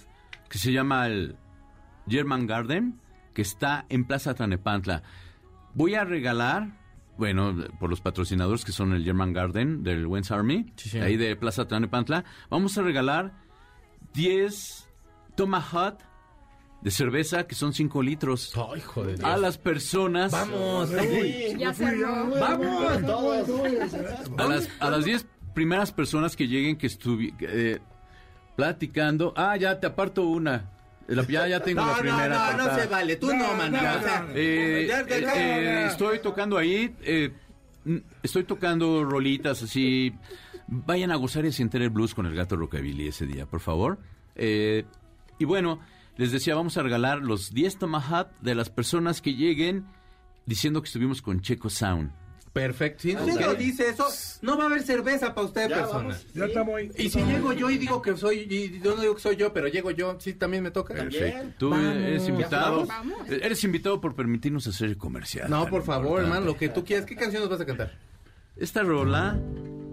[0.48, 1.36] que se llama el
[2.08, 3.00] German Garden,
[3.34, 5.02] que está en Plaza Tlanepantla.
[5.74, 6.78] Voy a regalar,
[7.18, 11.36] bueno, por los patrocinadores que son el German Garden del Wens Army, Sí, ahí de
[11.36, 13.32] Plaza Tlanepantla, vamos a regalar
[14.14, 14.88] 10
[15.34, 15.98] Tomahawk
[16.82, 19.24] de cerveza, que son 5 litros, Ay, joder.
[19.24, 20.30] a las personas...
[20.30, 20.90] Vamos.
[21.58, 21.96] Ya se.
[22.04, 22.76] Vamos,
[24.38, 27.82] A las, a las 10 primeras personas que lleguen que estuvieron
[28.56, 29.32] platicando.
[29.36, 30.70] Ah, ya te aparto una.
[31.08, 32.28] La- ya, ya tengo No, la no, primera.
[32.28, 32.82] no, no apartada.
[32.82, 33.16] se vale.
[33.16, 34.28] Tú no, no, no, no.
[34.34, 36.94] Eh, eh, eh, estoy tocando ahí.
[37.02, 37.32] eh,
[38.22, 40.12] estoy tocando rolitas así.
[40.66, 43.60] Vayan a gozar y a sentir el blues con el gato Rockabilly ese día, por
[43.60, 43.98] favor.
[44.34, 44.84] Eh,
[45.38, 45.78] y bueno,
[46.16, 49.86] les decía, vamos a regalar los 10 Tomahawk de las personas que lleguen
[50.44, 52.10] diciendo que estuvimos con Checo Sound.
[52.56, 53.02] Perfecto.
[53.02, 54.08] Si usted lo dice eso,
[54.40, 55.98] no va a haber cerveza para usted, Ya, persona.
[55.98, 56.26] vamos.
[56.32, 56.90] Ya estamos ahí.
[56.96, 59.52] Y si llego yo y digo que soy, y yo no digo que soy yo,
[59.52, 60.94] pero llego yo, sí, también me toca.
[60.94, 61.54] Perfecto.
[61.58, 61.96] Tú Vamos.
[61.96, 62.86] eres invitado.
[62.86, 63.28] Vamos.
[63.28, 65.50] Eres invitado por permitirnos hacer el comercial.
[65.50, 67.04] No, por favor, hermano, lo que tú quieras.
[67.04, 67.92] ¿Qué canción nos vas a cantar?
[68.56, 69.38] Esta rola,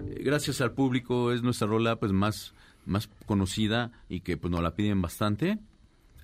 [0.07, 2.53] eh, gracias al público, es nuestra rola pues más,
[2.86, 5.59] más conocida y que pues nos la piden bastante.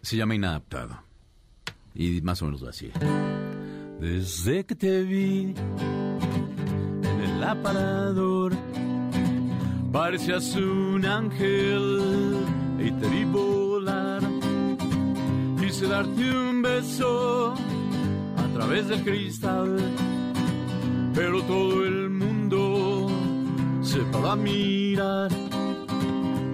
[0.02, 1.04] Se llama Inadaptado.
[1.94, 2.92] Y más o menos así.
[4.00, 5.54] Desde que te vi
[7.40, 8.54] el aparador,
[9.92, 12.36] parecías un ángel
[12.78, 14.22] y te vi volar.
[15.60, 17.54] Quise darte un beso
[18.36, 19.78] a través del cristal
[21.20, 23.08] pero todo el mundo
[23.82, 25.30] se paró a mirar.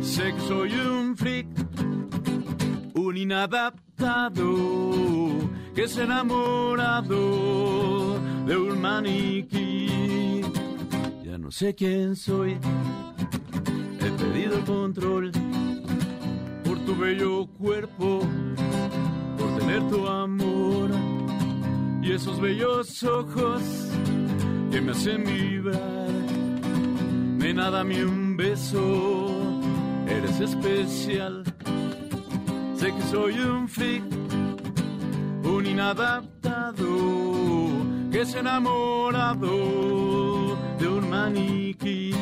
[0.01, 1.47] Sé que soy un freak,
[2.95, 4.55] un inadaptado,
[5.75, 7.17] que se enamorado
[8.47, 10.41] de un maniquí.
[11.46, 12.58] No sé quién soy,
[14.00, 15.32] he perdido el control
[16.64, 18.22] por tu bello cuerpo,
[19.38, 20.89] por tener tu amor
[22.02, 23.62] y esos bellos ojos
[24.72, 26.10] que me hacen vibrar.
[27.38, 29.30] Nena, dame un beso,
[30.08, 31.43] eres especial.
[32.76, 34.04] Sé que soy un freak,
[35.43, 36.45] un inadaptado,
[38.12, 39.47] que se enamorado
[40.80, 42.14] de un maniquí.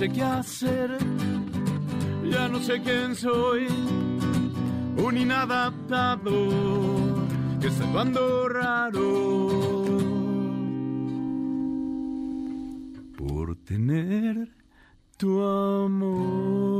[0.00, 0.96] Sé qué hacer,
[2.24, 3.66] ya no sé quién soy,
[4.96, 6.32] un inadaptado
[7.60, 9.58] que está actuando raro
[13.18, 14.48] por tener
[15.18, 16.70] tu amor.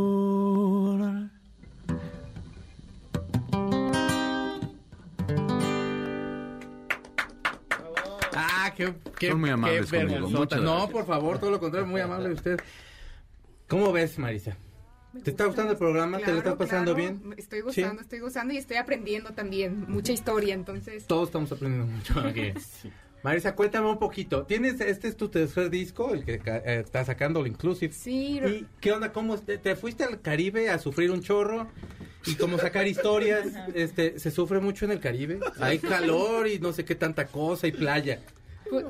[8.34, 10.12] Ah, qué, qué, Son muy amables qué conmigo.
[10.14, 10.56] vergonzota.
[10.56, 12.58] Muchas No, por favor, todo lo contrario, muy amable de usted.
[13.70, 14.56] ¿Cómo ves, Marisa?
[15.24, 16.18] ¿Te está gustando el programa?
[16.18, 17.18] ¿Te lo estás Claro, pasando claro.
[17.18, 17.34] bien?
[17.38, 18.02] Estoy gozando, Sí.
[18.02, 21.06] estoy gozando y estoy aprendiendo también mucha historia, entonces.
[21.06, 22.52] Todos estamos aprendiendo mucho aquí.
[23.22, 24.44] Marisa, cuéntame un poquito.
[24.46, 27.92] ¿Tienes, este es tu tercer disco, el que ca- eh, está sacando, el Inclusive?
[27.92, 29.12] Sí, ¿Y qué onda?
[29.12, 31.68] ¿Cómo te, te fuiste al Caribe a sufrir un chorro?
[32.26, 35.40] Y como sacar historias, este, se sufre mucho en el Caribe.
[35.60, 38.20] Hay calor y no sé qué tanta cosa y playa.
[38.70, 38.84] Pues,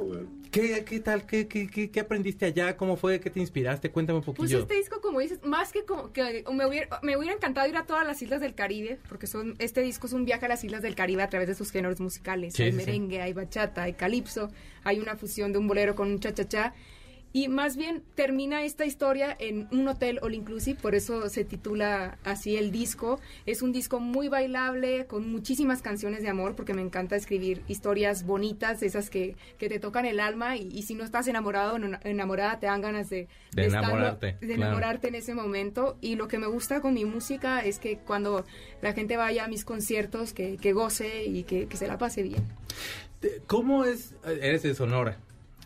[0.50, 1.26] ¿Qué, qué tal?
[1.26, 2.76] ¿Qué, qué, qué, qué aprendiste allá?
[2.76, 3.20] ¿Cómo fue?
[3.20, 3.90] ¿Qué te inspiraste?
[3.90, 4.58] Cuéntame un Pues poquillo.
[4.58, 7.86] este disco, como dices, más que, como que me, hubiera, me hubiera encantado ir a
[7.86, 10.82] todas las islas del Caribe, porque son este disco es un viaje a las islas
[10.82, 12.54] del Caribe a través de sus géneros musicales.
[12.54, 12.84] Sí, hay sí, sí.
[12.84, 14.50] merengue, hay bachata, hay calipso,
[14.82, 16.74] hay una fusión de un bolero con un cha-cha-cha.
[17.32, 22.18] Y más bien termina esta historia en un hotel all inclusive, por eso se titula
[22.24, 23.20] así el disco.
[23.46, 28.26] Es un disco muy bailable, con muchísimas canciones de amor, porque me encanta escribir historias
[28.26, 31.78] bonitas, esas que, que te tocan el alma, y, y si no estás enamorado o
[31.78, 34.62] no- enamorada, te dan ganas de, enamorarte, de claro.
[34.62, 35.98] enamorarte en ese momento.
[36.00, 38.44] Y lo que me gusta con mi música es que cuando
[38.82, 42.24] la gente vaya a mis conciertos, que, que goce y que, que se la pase
[42.24, 42.42] bien.
[43.46, 44.14] ¿Cómo es?
[44.24, 45.18] Eres de Sonora.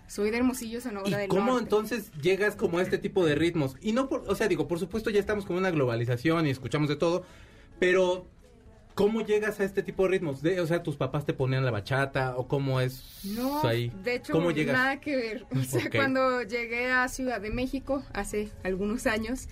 [0.06, 1.62] Soy de Hermosillo, Sonora ¿Y del cómo Norte.
[1.64, 3.76] entonces llegas como a este tipo de ritmos?
[3.80, 6.88] Y no por, o sea, digo, por supuesto ya estamos con una globalización y escuchamos
[6.88, 7.24] de todo,
[7.78, 8.26] pero
[8.94, 10.42] ¿cómo llegas a este tipo de ritmos?
[10.42, 13.90] De- o sea, tus papás te ponían la bachata o cómo es No, ahí.
[14.04, 14.76] de hecho, ¿Cómo llegas?
[14.76, 15.46] nada que ver.
[15.56, 15.96] O sea, Ok.
[15.96, 19.48] cuando llegué a Ciudad de México hace algunos años,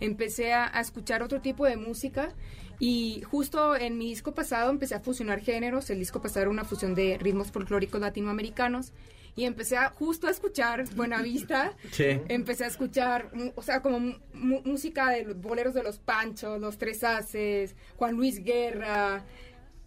[0.00, 2.32] empecé a, a escuchar otro tipo de música
[2.78, 5.90] y justo en mi disco pasado empecé a fusionar géneros.
[5.90, 8.92] El disco pasado era una fusión de ritmos folclóricos latinoamericanos
[9.36, 11.74] y empecé a justo a escuchar Buenavista.
[11.92, 12.20] Sí.
[12.28, 17.04] Empecé a escuchar, o sea, como música de los boleros de los Panchos, los Tres
[17.04, 19.24] Haces, Juan Luis Guerra,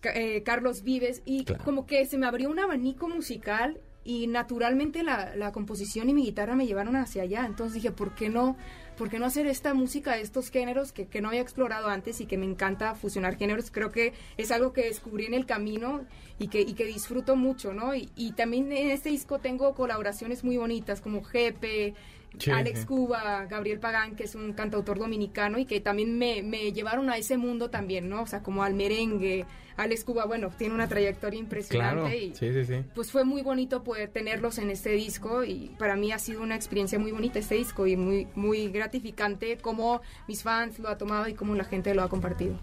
[0.04, 1.64] eh, Carlos Vives, y Claro.
[1.64, 6.24] como que se me abrió un abanico musical y naturalmente la, la composición y mi
[6.24, 7.46] guitarra me llevaron hacia allá.
[7.46, 8.56] Entonces dije, ¿por qué no?
[9.00, 12.20] ¿Por qué no hacer esta música de estos géneros que, que no había explorado antes
[12.20, 13.72] y que me encanta fusionar géneros?
[13.72, 16.02] Creo que es algo que descubrí en el camino
[16.38, 17.96] y que, y que disfruto mucho, ¿no?
[17.96, 21.94] Y, y también en este disco tengo colaboraciones muy bonitas como Jepe,
[22.38, 22.86] Sí, Alex sí.
[22.86, 27.18] Cuba, Gabriel Pagán, que es un cantautor dominicano y que también me, me llevaron a
[27.18, 28.22] ese mundo también, ¿no?
[28.22, 29.46] O sea, como al merengue.
[29.80, 34.10] Alex Cuba, bueno, tiene una trayectoria impresionante Claro, y sí, pues fue muy bonito poder
[34.10, 37.88] tenerlos en este disco y para mí ha sido una experiencia muy bonita este disco
[37.88, 42.04] y muy muy gratificante cómo mis fans lo ha tomado y cómo la gente lo
[42.04, 42.60] ha compartido.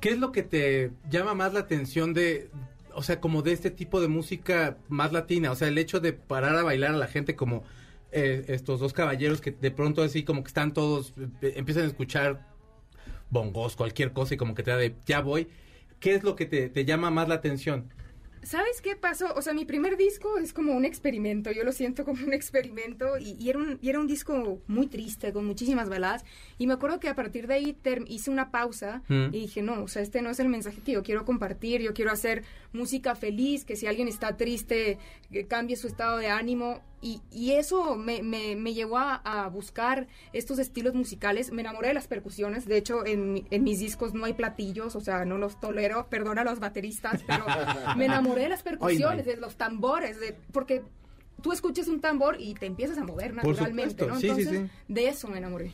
[0.00, 2.48] ¿Qué es lo que te llama más la atención de,
[2.94, 5.50] o sea, como de este tipo de música más latina?
[5.50, 7.64] O sea, el hecho de parar a bailar a la gente como
[8.12, 11.86] eh, estos dos caballeros que de pronto así como que están todos, eh, empiezan a
[11.86, 12.46] escuchar
[13.30, 15.48] bongos, cualquier cosa y como que te da de, ya voy.
[16.00, 17.88] ¿Qué es lo que te, te llama más la atención?
[18.42, 19.32] ¿Sabes qué pasó?
[19.36, 23.16] O sea, mi primer disco es como un experimento, yo lo siento como un experimento
[23.16, 26.24] y, y era, un, y era un disco muy triste, con muchísimas baladas.
[26.58, 27.76] Y me acuerdo que a partir de ahí
[28.08, 29.26] hice una pausa Mm.
[29.32, 31.94] y dije, no, o sea, este no es el mensaje que yo quiero compartir, yo
[31.94, 32.42] quiero hacer
[32.72, 34.98] música feliz, que si alguien está triste,
[35.30, 36.82] que cambie su estado de ánimo.
[37.02, 41.50] Y, y eso me, me, me llevó a, a buscar estos estilos musicales.
[41.50, 42.64] Me enamoré de las percusiones.
[42.64, 46.06] De hecho, en, en mis discos no hay platillos, o sea, no los tolero.
[46.08, 47.44] Perdona a los bateristas, pero
[47.96, 50.82] me enamoré de las percusiones, de los tambores, de, porque
[51.42, 54.14] tú escuchas un tambor y te empiezas a mover naturalmente, ¿no?
[54.14, 54.70] sí, sí, Entonces, sí.
[54.86, 55.72] de eso me enamoré.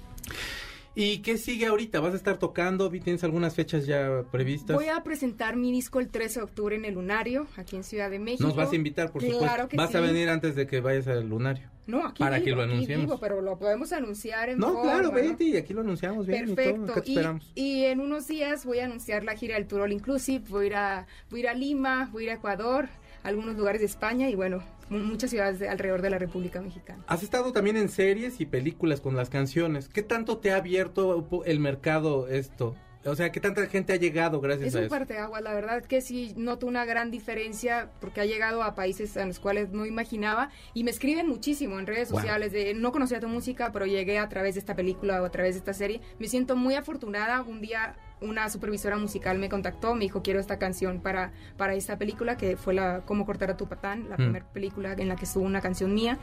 [1.00, 2.00] ¿Y qué sigue ahorita?
[2.00, 2.90] ¿Vas a estar tocando?
[2.90, 4.74] ¿Tienes algunas fechas ya previstas?
[4.74, 8.10] Voy a presentar mi disco el 13 de octubre en el Lunario, aquí en Ciudad
[8.10, 8.42] de México.
[8.42, 9.44] Nos vas a invitar, por supuesto.
[9.44, 9.96] Claro que vas sí.
[9.96, 11.70] a venir antes de que vayas al lunario.
[11.86, 13.06] No, aquí para que vivo, lo aquí anunciemos.
[13.06, 15.12] vivo, pero lo podemos anunciar en No, forma, claro, ¿no?
[15.12, 16.56] vete y aquí lo anunciamos bien y todo.
[16.56, 16.92] Perfecto.
[16.92, 17.52] Acá te Y, esperamos.
[17.54, 20.44] y en unos días voy a anunciar la gira del Tour All Inclusive.
[20.48, 22.88] Voy a ir a, voy a, ir a Lima, voy a ir a Ecuador,
[23.22, 27.04] algunos lugares de España y bueno, muchas ciudades de- alrededor de la República Mexicana.
[27.06, 29.88] Has estado también en series y películas con las canciones.
[29.88, 32.74] ¿Qué tanto te ha abierto el mercado esto?
[33.04, 34.90] O sea, ¿qué tanta gente ha llegado gracias Es a un eso?
[34.90, 39.24] parteaguas, la verdad que sí noto una gran diferencia porque ha llegado a países a
[39.24, 42.20] los cuales no imaginaba y me escriben muchísimo en redes Wow.
[42.20, 45.30] sociales de no conocía tu música, pero llegué a través de esta película o a
[45.30, 46.00] través de esta serie.
[46.18, 47.40] Me siento muy afortunada.
[47.42, 51.98] Un día una supervisora musical me contactó, me dijo quiero esta canción para, para esta
[51.98, 54.18] película que fue la Cómo cortar a tu patán, la Mm.
[54.18, 56.18] primera película en la que estuvo una canción mía.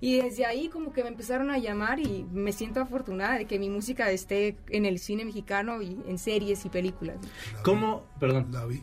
[0.00, 3.58] Y desde ahí como que me empezaron a llamar y me siento afortunada de que
[3.58, 7.16] mi música esté en el cine mexicano y en series y películas.
[7.64, 8.04] ¿Cómo?
[8.20, 8.46] Perdón.
[8.52, 8.82] La vi.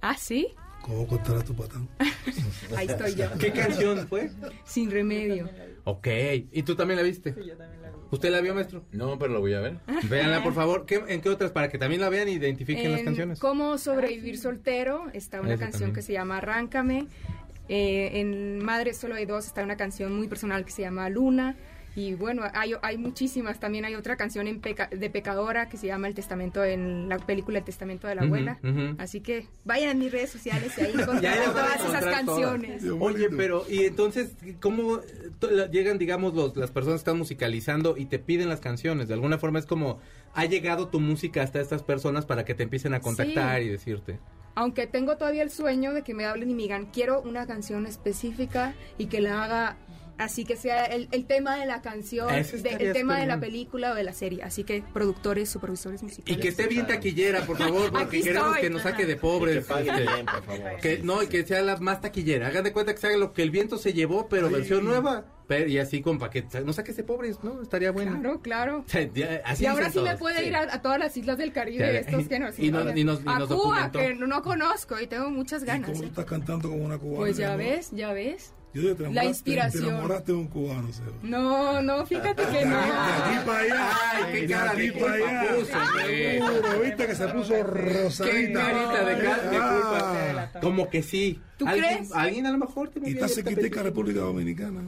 [0.00, 0.48] ¿Ah, sí?
[0.80, 1.86] ¿Cómo cortar a tu patán?
[2.76, 3.26] Ahí estoy yo.
[3.38, 4.30] ¿Qué canción fue?
[4.64, 5.50] Sin remedio.
[5.84, 6.06] Ok.
[6.52, 7.34] ¿Y tú también la viste?
[8.10, 8.84] ¿Usted la vio, maestro?
[8.92, 9.76] No, pero lo voy a ver.
[10.08, 10.86] Véanla, por favor.
[10.86, 11.50] ¿Qué- ¿En qué otras?
[11.50, 13.38] Para que también la vean y identifiquen las En canciones.
[13.38, 15.92] Cómo sobrevivir soltero está una canción también.
[15.94, 17.06] que se llama Arráncame.
[17.68, 21.54] Eh, en Madre solo hay dos está una canción muy personal que se llama Luna.
[21.98, 23.58] Y bueno, hay, hay muchísimas.
[23.58, 27.18] También hay otra canción en Peca- de Pecadora que se llama El Testamento en la
[27.18, 28.58] película El Testamento de la Abuela.
[28.98, 32.14] Así que vayan a mis redes sociales y ahí encontrarán todas esas todas.
[32.14, 32.84] canciones.
[33.00, 34.30] Oye, pero y entonces
[34.60, 35.00] cómo
[35.72, 39.08] llegan, digamos, los, las personas que están musicalizando y te piden las canciones.
[39.08, 39.98] De alguna forma es como
[40.34, 43.66] ha llegado tu música hasta estas personas para que te empiecen a contactar Sí.
[43.66, 44.18] y decirte.
[44.54, 47.86] Aunque tengo todavía el sueño de que me hablen y me digan, quiero una canción
[47.86, 49.76] específica y que la haga
[50.18, 53.92] así que sea el, el tema de la canción, de- el tema de la película
[53.92, 54.42] o de la serie.
[54.42, 56.40] Así que productores, supervisores Y musicales.
[56.40, 58.62] que esté bien taquillera, por favor, porque Aquí queremos estoy.
[58.62, 59.64] que nos saque de Que pobres.
[59.66, 60.76] paguen este, bien, por favor.
[60.80, 62.48] que, no, y que sea la más taquillera.
[62.48, 65.24] Hagan de cuenta que sea lo que el viento se llevó, pero versión nueva.
[65.46, 67.62] Pero- y así, para que no saques de pobres, ¿no?
[67.62, 68.20] Estaría bueno.
[68.20, 68.84] Claro, claro.
[68.86, 70.46] O sea, ya, así y ahora sí me puede sí.
[70.48, 72.94] ir a, a todas las islas del Caribe, Ya, estos que nos y y nos-
[72.94, 73.98] y a Cuba, documentó.
[73.98, 75.88] que no, no conozco y tengo muchas ¿Y ganas.
[75.90, 76.06] cómo ¿eh?
[76.06, 77.16] estás cantando como una cubana?
[77.20, 78.52] Pues ya ves, ya ves.
[78.74, 79.82] Yo te La enamoraste- inspiración.
[79.84, 81.08] Te enamoraste de un cubano, Seba.
[81.22, 82.78] No, no, fíjate que De no.
[82.78, 83.90] aquí para allá.
[84.12, 85.54] Ay, qué de cara aquí de para culpa allá.
[86.68, 88.36] puso, viste que se puso rosadita.
[88.36, 89.28] Qué carita de, de
[89.60, 90.50] Ah.
[90.52, 90.60] culpa.
[90.60, 91.40] Como que sí.
[91.56, 92.12] ¿Tú ¿Alguien, crees?
[92.12, 94.82] Alguien a lo mejor te Y está cerquitica República Dominicana.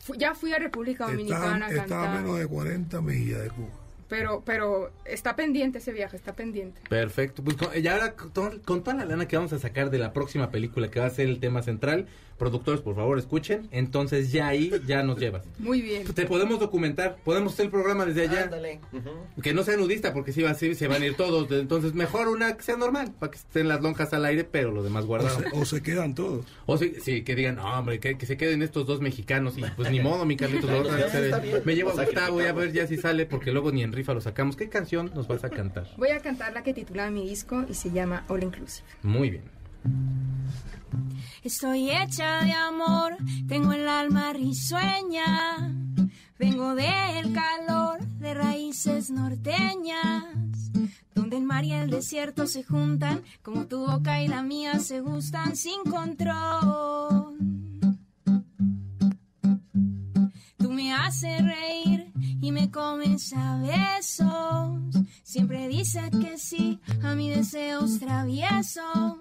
[0.00, 2.22] Fu- Ya fui a República Dominicana Está, a está a cantar.
[2.22, 3.68] menos de 40 millas de Cuba.
[4.08, 6.80] Pero, pero está pendiente ese viaje, está pendiente.
[6.88, 7.44] Perfecto.
[7.44, 10.50] Pues con, y ahora con toda la lana que vamos a sacar de la próxima
[10.50, 12.06] película que va a ser el tema central,
[12.40, 13.68] productores, por favor, escuchen.
[13.70, 15.44] Entonces ya ahí ya nos llevas.
[15.60, 16.02] Muy bien.
[16.12, 18.44] Te podemos documentar, podemos hacer el programa desde allá.
[18.44, 18.80] Ándale.
[19.42, 21.48] Que no sea nudista, porque si va así, se van a ir todos.
[21.52, 24.82] Entonces, mejor una que sea normal, para que estén las lonjas al aire, pero lo
[24.82, 25.38] demás O guardado.
[25.40, 26.44] se, o se quedan todos.
[26.66, 29.58] O sí, sí, que digan, no, hombre, que, que se queden estos dos mexicanos.
[29.58, 30.70] Y pues ni modo, mi Carlitos.
[30.70, 33.92] lo me llevo a Gustavo, voy a ver ya si sale, porque luego ni en
[33.92, 34.56] rifa lo sacamos.
[34.56, 35.86] ¿Qué canción nos vas a cantar?
[35.98, 38.86] Voy a cantar la que titula mi disco y se llama All Inclusive.
[39.02, 39.42] Muy bien.
[41.42, 43.16] Estoy hecha de amor,
[43.48, 45.72] tengo el alma risueña.
[46.38, 50.24] Vengo del calor de raíces norteñas,
[51.14, 55.00] donde el mar y el desierto se juntan, como tu boca y la mía se
[55.00, 57.36] gustan sin control.
[60.56, 62.09] Tú me me hace reír
[62.40, 65.06] y me comes a besos.
[65.22, 69.18] Siempre dice que sí a mis deseos traviesos.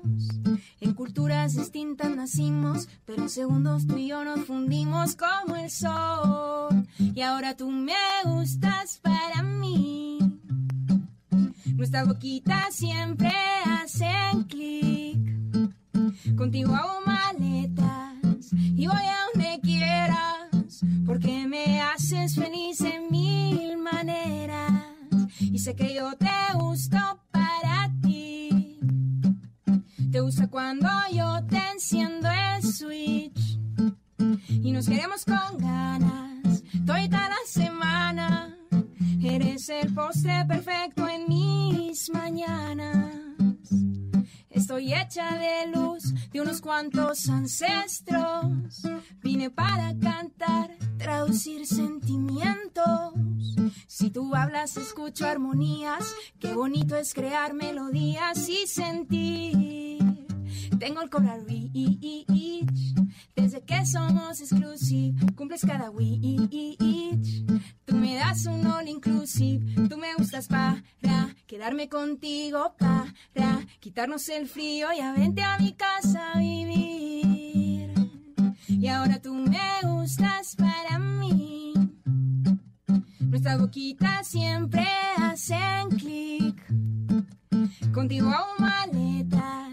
[0.79, 6.87] En culturas distintas nacimos, pero segundos tú y yo nos fundimos como el sol.
[6.97, 7.93] Y ahora tú me
[8.25, 10.19] gustas para mí.
[11.65, 13.31] Nuestras boquitas siempre
[13.65, 15.19] hacen clic.
[16.35, 19.59] Contigo hago maletas y voy a donde
[21.05, 24.71] porque me haces feliz en mil maneras.
[25.39, 26.97] Y sé que yo te gusto
[27.31, 28.79] para ti.
[30.11, 33.59] Te gusta cuando yo te enciendo el switch
[34.49, 38.57] y nos queremos con ganas toda la semana.
[39.21, 43.15] Eres el postre perfecto en mis mañanas.
[44.49, 48.81] Estoy hecha de luz de unos cuantos ancestros.
[49.21, 53.13] Vine para cantar, traducir sentimientos.
[53.87, 56.15] Si tú hablas, escucho armonías.
[56.39, 59.88] Qué bonito es crear melodías y sentir.
[60.79, 62.95] Tengo el cobrar reach.
[63.35, 67.45] Desde que somos exclusive, cumples cada wish.
[67.85, 69.87] Tú me das un all inclusive.
[69.89, 70.81] Tú me gustas para
[71.45, 77.91] quedarme contigo para quitarnos el frío y a vente a mi casa a vivir.
[78.67, 81.73] Y ahora tú me gustas para mí.
[83.19, 86.63] Nuestras boquitas siempre hacen clic.
[87.91, 89.68] Contigo hago maletas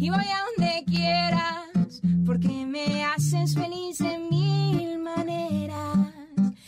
[0.00, 6.12] y voy a donde quieras, porque me haces feliz de mil maneras.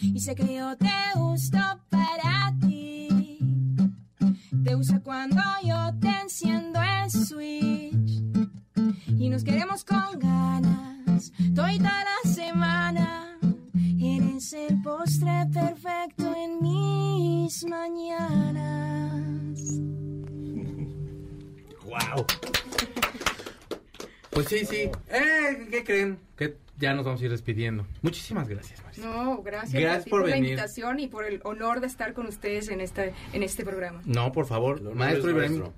[0.01, 1.59] Y sé que yo te gusto
[1.89, 3.39] para ti.
[4.65, 8.23] Te gusta cuando yo te enciendo el switch
[9.07, 13.39] y nos queremos con ganas toda la semana.
[14.01, 18.71] Eres el postre perfecto en mis mañanas.
[21.85, 22.27] ¡Wow!
[24.31, 24.91] Pues sí, sí.
[25.09, 26.19] Eh, ¿Qué creen?
[26.37, 27.87] Que ya nos vamos a ir despidiendo.
[28.03, 29.07] Muchísimas gracias, Marisa.
[29.07, 32.81] No, gracias, Gracias por la invitación y por el honor de estar con ustedes en
[32.81, 34.01] este, en este programa.
[34.05, 35.73] No, por favor, maestro es Ibrahim.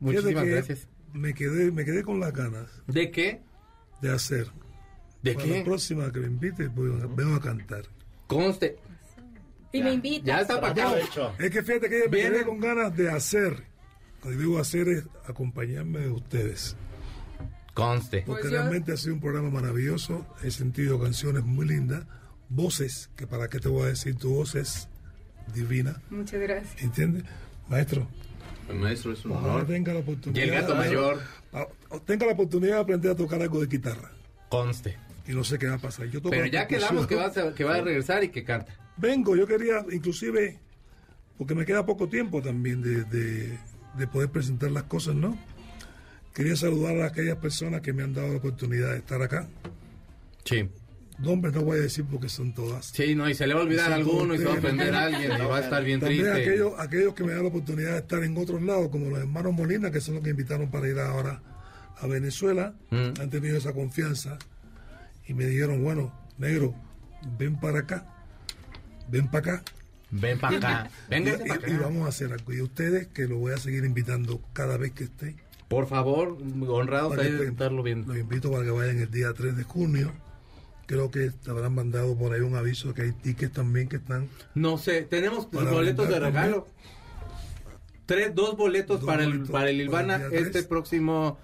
[0.00, 0.88] Muchísimas que gracias.
[1.12, 3.40] Me quedé, me quedé con las ganas ¿De qué?
[4.02, 4.46] de hacer.
[5.22, 5.62] ¿De Para la qué?
[5.64, 7.84] próxima que me invite, voy a- vengo a cantar.
[8.26, 8.76] Conste.
[9.72, 10.26] Y me invitas.
[10.26, 10.96] Ya está pactado.
[10.96, 13.64] Es que fíjate que me Viene- quedé con ganas de hacer.
[14.20, 16.76] Cuando digo hacer es acompañarme de ustedes.
[17.76, 18.22] Conste.
[18.26, 20.26] Porque Pues yo- realmente ha sido un programa maravilloso.
[20.42, 22.04] He sentido canciones muy lindas.
[22.48, 24.88] Voces, que para qué te voy a decir, tu voz es
[25.54, 26.00] divina.
[26.10, 26.82] Muchas gracias.
[26.82, 27.24] ¿Entiendes?
[27.68, 28.08] Maestro,
[28.68, 29.66] El maestro es un ojalá honor.
[29.66, 30.44] tenga la Y oportunidad.
[30.44, 31.20] el gato mayor.
[31.52, 31.66] Ah,
[32.04, 34.10] Tenga la oportunidad de aprender a tocar algo de guitarra.
[34.48, 34.96] Conste.
[35.28, 36.06] Y no sé qué va a pasar.
[36.06, 38.72] Yo toco Pero ya quedamos que vas a, que va a regresar y que canta.
[38.96, 40.58] Vengo, yo quería, inclusive,
[41.36, 43.58] porque me queda poco tiempo también de, de-
[43.98, 45.36] de poder presentar las cosas, ¿no?
[46.36, 49.48] Quería saludar a aquellas personas que me han dado la oportunidad de estar acá.
[50.44, 50.68] Sí.
[51.18, 52.86] Nombres no voy a decir porque son todas.
[52.94, 54.94] Sí, no, y se le va a olvidar Sí, alguno y se va a ofender
[54.94, 56.42] a alguien y va a estar bien También triste.
[56.42, 59.54] aquellos, aquellos que me dan la oportunidad de estar en otros lados, como los hermanos
[59.54, 61.40] Molina, que son los que invitaron para ir ahora
[61.98, 63.18] a Venezuela, Mm.
[63.18, 64.36] han tenido esa confianza
[65.26, 66.74] y me dijeron, bueno, negro,
[67.38, 68.06] ven para acá,
[69.08, 69.62] ven para acá.
[70.10, 70.90] Ven para acá.
[71.08, 72.52] Véngase y, y vamos a hacer algo.
[72.52, 75.34] Y ustedes, que lo voy a seguir invitando cada vez que esté.
[75.68, 76.38] Por favor,
[76.68, 78.12] honrados para ahí que estarlo viendo.
[78.12, 80.12] Los invito para que vayan el día 3 de junio.
[80.86, 84.28] Creo que te habrán mandado por ahí un aviso que hay tickets también que están.
[84.54, 86.68] No sé, tenemos boletos de regalo.
[88.06, 91.38] Tres, dos boletos Dos para el boletos para el para Ilvana el este próximo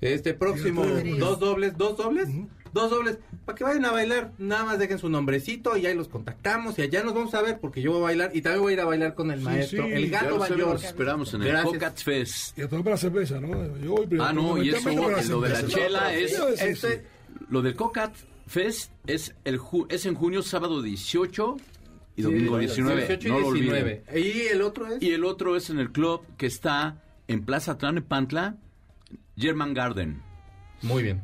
[0.00, 0.84] este próximo
[1.18, 2.28] dos dobles, dos dobles.
[2.72, 4.32] Dos dobles para que vayan a bailar.
[4.38, 7.58] Nada más dejen su nombrecito y ahí los contactamos y allá nos vamos a ver
[7.60, 9.44] porque yo voy a bailar y también voy a ir a bailar con el Sí,
[9.44, 9.92] maestro, sí.
[9.92, 10.76] el gato lo mayor.
[10.82, 11.62] esperamos en el.
[11.62, 12.58] Cocat Fest.
[12.58, 13.48] Y a tomar la cerveza, ¿no?
[13.78, 14.24] Yo voy primero.
[14.24, 17.06] Ah, no, y eso, lo de la chela es- Este-.
[17.48, 18.14] Lo del Cocat
[18.46, 21.56] Fest es el ju- es en junio, sábado 18
[22.16, 23.00] y domingo Sí, 19.
[23.06, 24.02] 18 y no lo 19.
[24.10, 24.24] olviden.
[24.34, 27.78] Y el otro es Y el otro es en el club que está en Plaza
[27.78, 28.56] Tlanepantla,
[29.36, 30.22] German Garden.
[30.82, 31.22] Muy bien.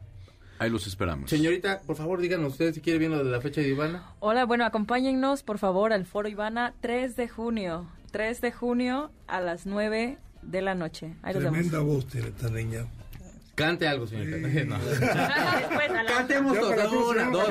[0.59, 1.30] Ahí los esperamos.
[1.30, 4.12] Señorita, por favor, díganos ustedes si quiere bien lo de la fecha de Ivana.
[4.20, 7.86] Hola, bueno, acompáñennos por favor al Foro Ivana 3 de junio.
[8.11, 11.14] 3 de junio a las 9 de la noche.
[11.22, 11.59] Ahí los vemos.
[11.59, 12.86] Tremenda voz tiene esta niña.
[13.54, 14.36] Cante algo, señorita.
[14.66, 14.78] No.
[14.84, 17.48] Después, a la- Cantemos todos, una, dos.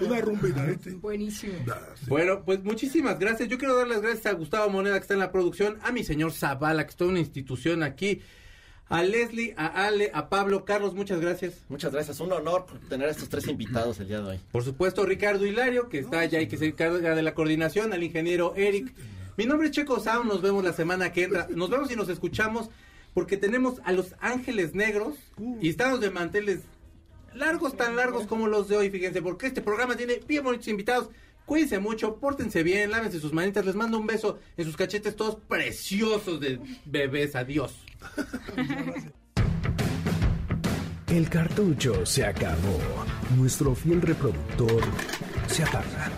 [0.00, 0.90] Una rumbita, ¿viste?
[0.92, 1.54] Buenísimo.
[1.66, 2.06] Da, sí.
[2.08, 3.48] Bueno, pues muchísimas gracias.
[3.48, 6.04] Yo quiero dar las gracias a Gustavo Moneda, que está en la producción, a mi
[6.04, 8.22] señor Zavala, que está en una institución aquí,
[8.92, 11.54] a Leslie, a Ale, a Pablo, Carlos, muchas gracias.
[11.70, 14.40] Muchas gracias, un honor tener a estos tres invitados el día de hoy.
[14.52, 18.02] Por supuesto, Ricardo Hilario, que está allá y que se encarga de la coordinación, al
[18.02, 18.92] ingeniero Eric.
[19.38, 21.48] Mi nombre es Checo Sound, nos vemos la semana que entra.
[21.48, 22.68] Nos vemos y nos escuchamos
[23.14, 25.16] porque tenemos a los Ángeles Negros
[25.58, 26.60] y estamos de manteles
[27.32, 31.08] largos, tan largos como los de hoy, fíjense, porque este programa tiene bien bonitos invitados.
[31.46, 35.36] Cuídense mucho, pórtense bien, lávense sus manitas, les mando un beso en sus cachetes todos
[35.36, 37.36] preciosos de bebés.
[37.36, 37.74] Adiós.
[41.08, 42.78] El cartucho se acabó.
[43.36, 44.82] Nuestro fiel reproductor
[45.46, 46.10] se apaga.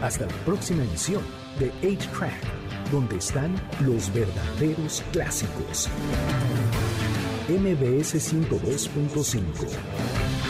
[0.00, 1.22] Hasta la próxima edición
[1.58, 3.52] de 8-Track, donde están
[3.84, 5.88] los verdaderos clásicos.
[7.48, 10.43] MBS 102.5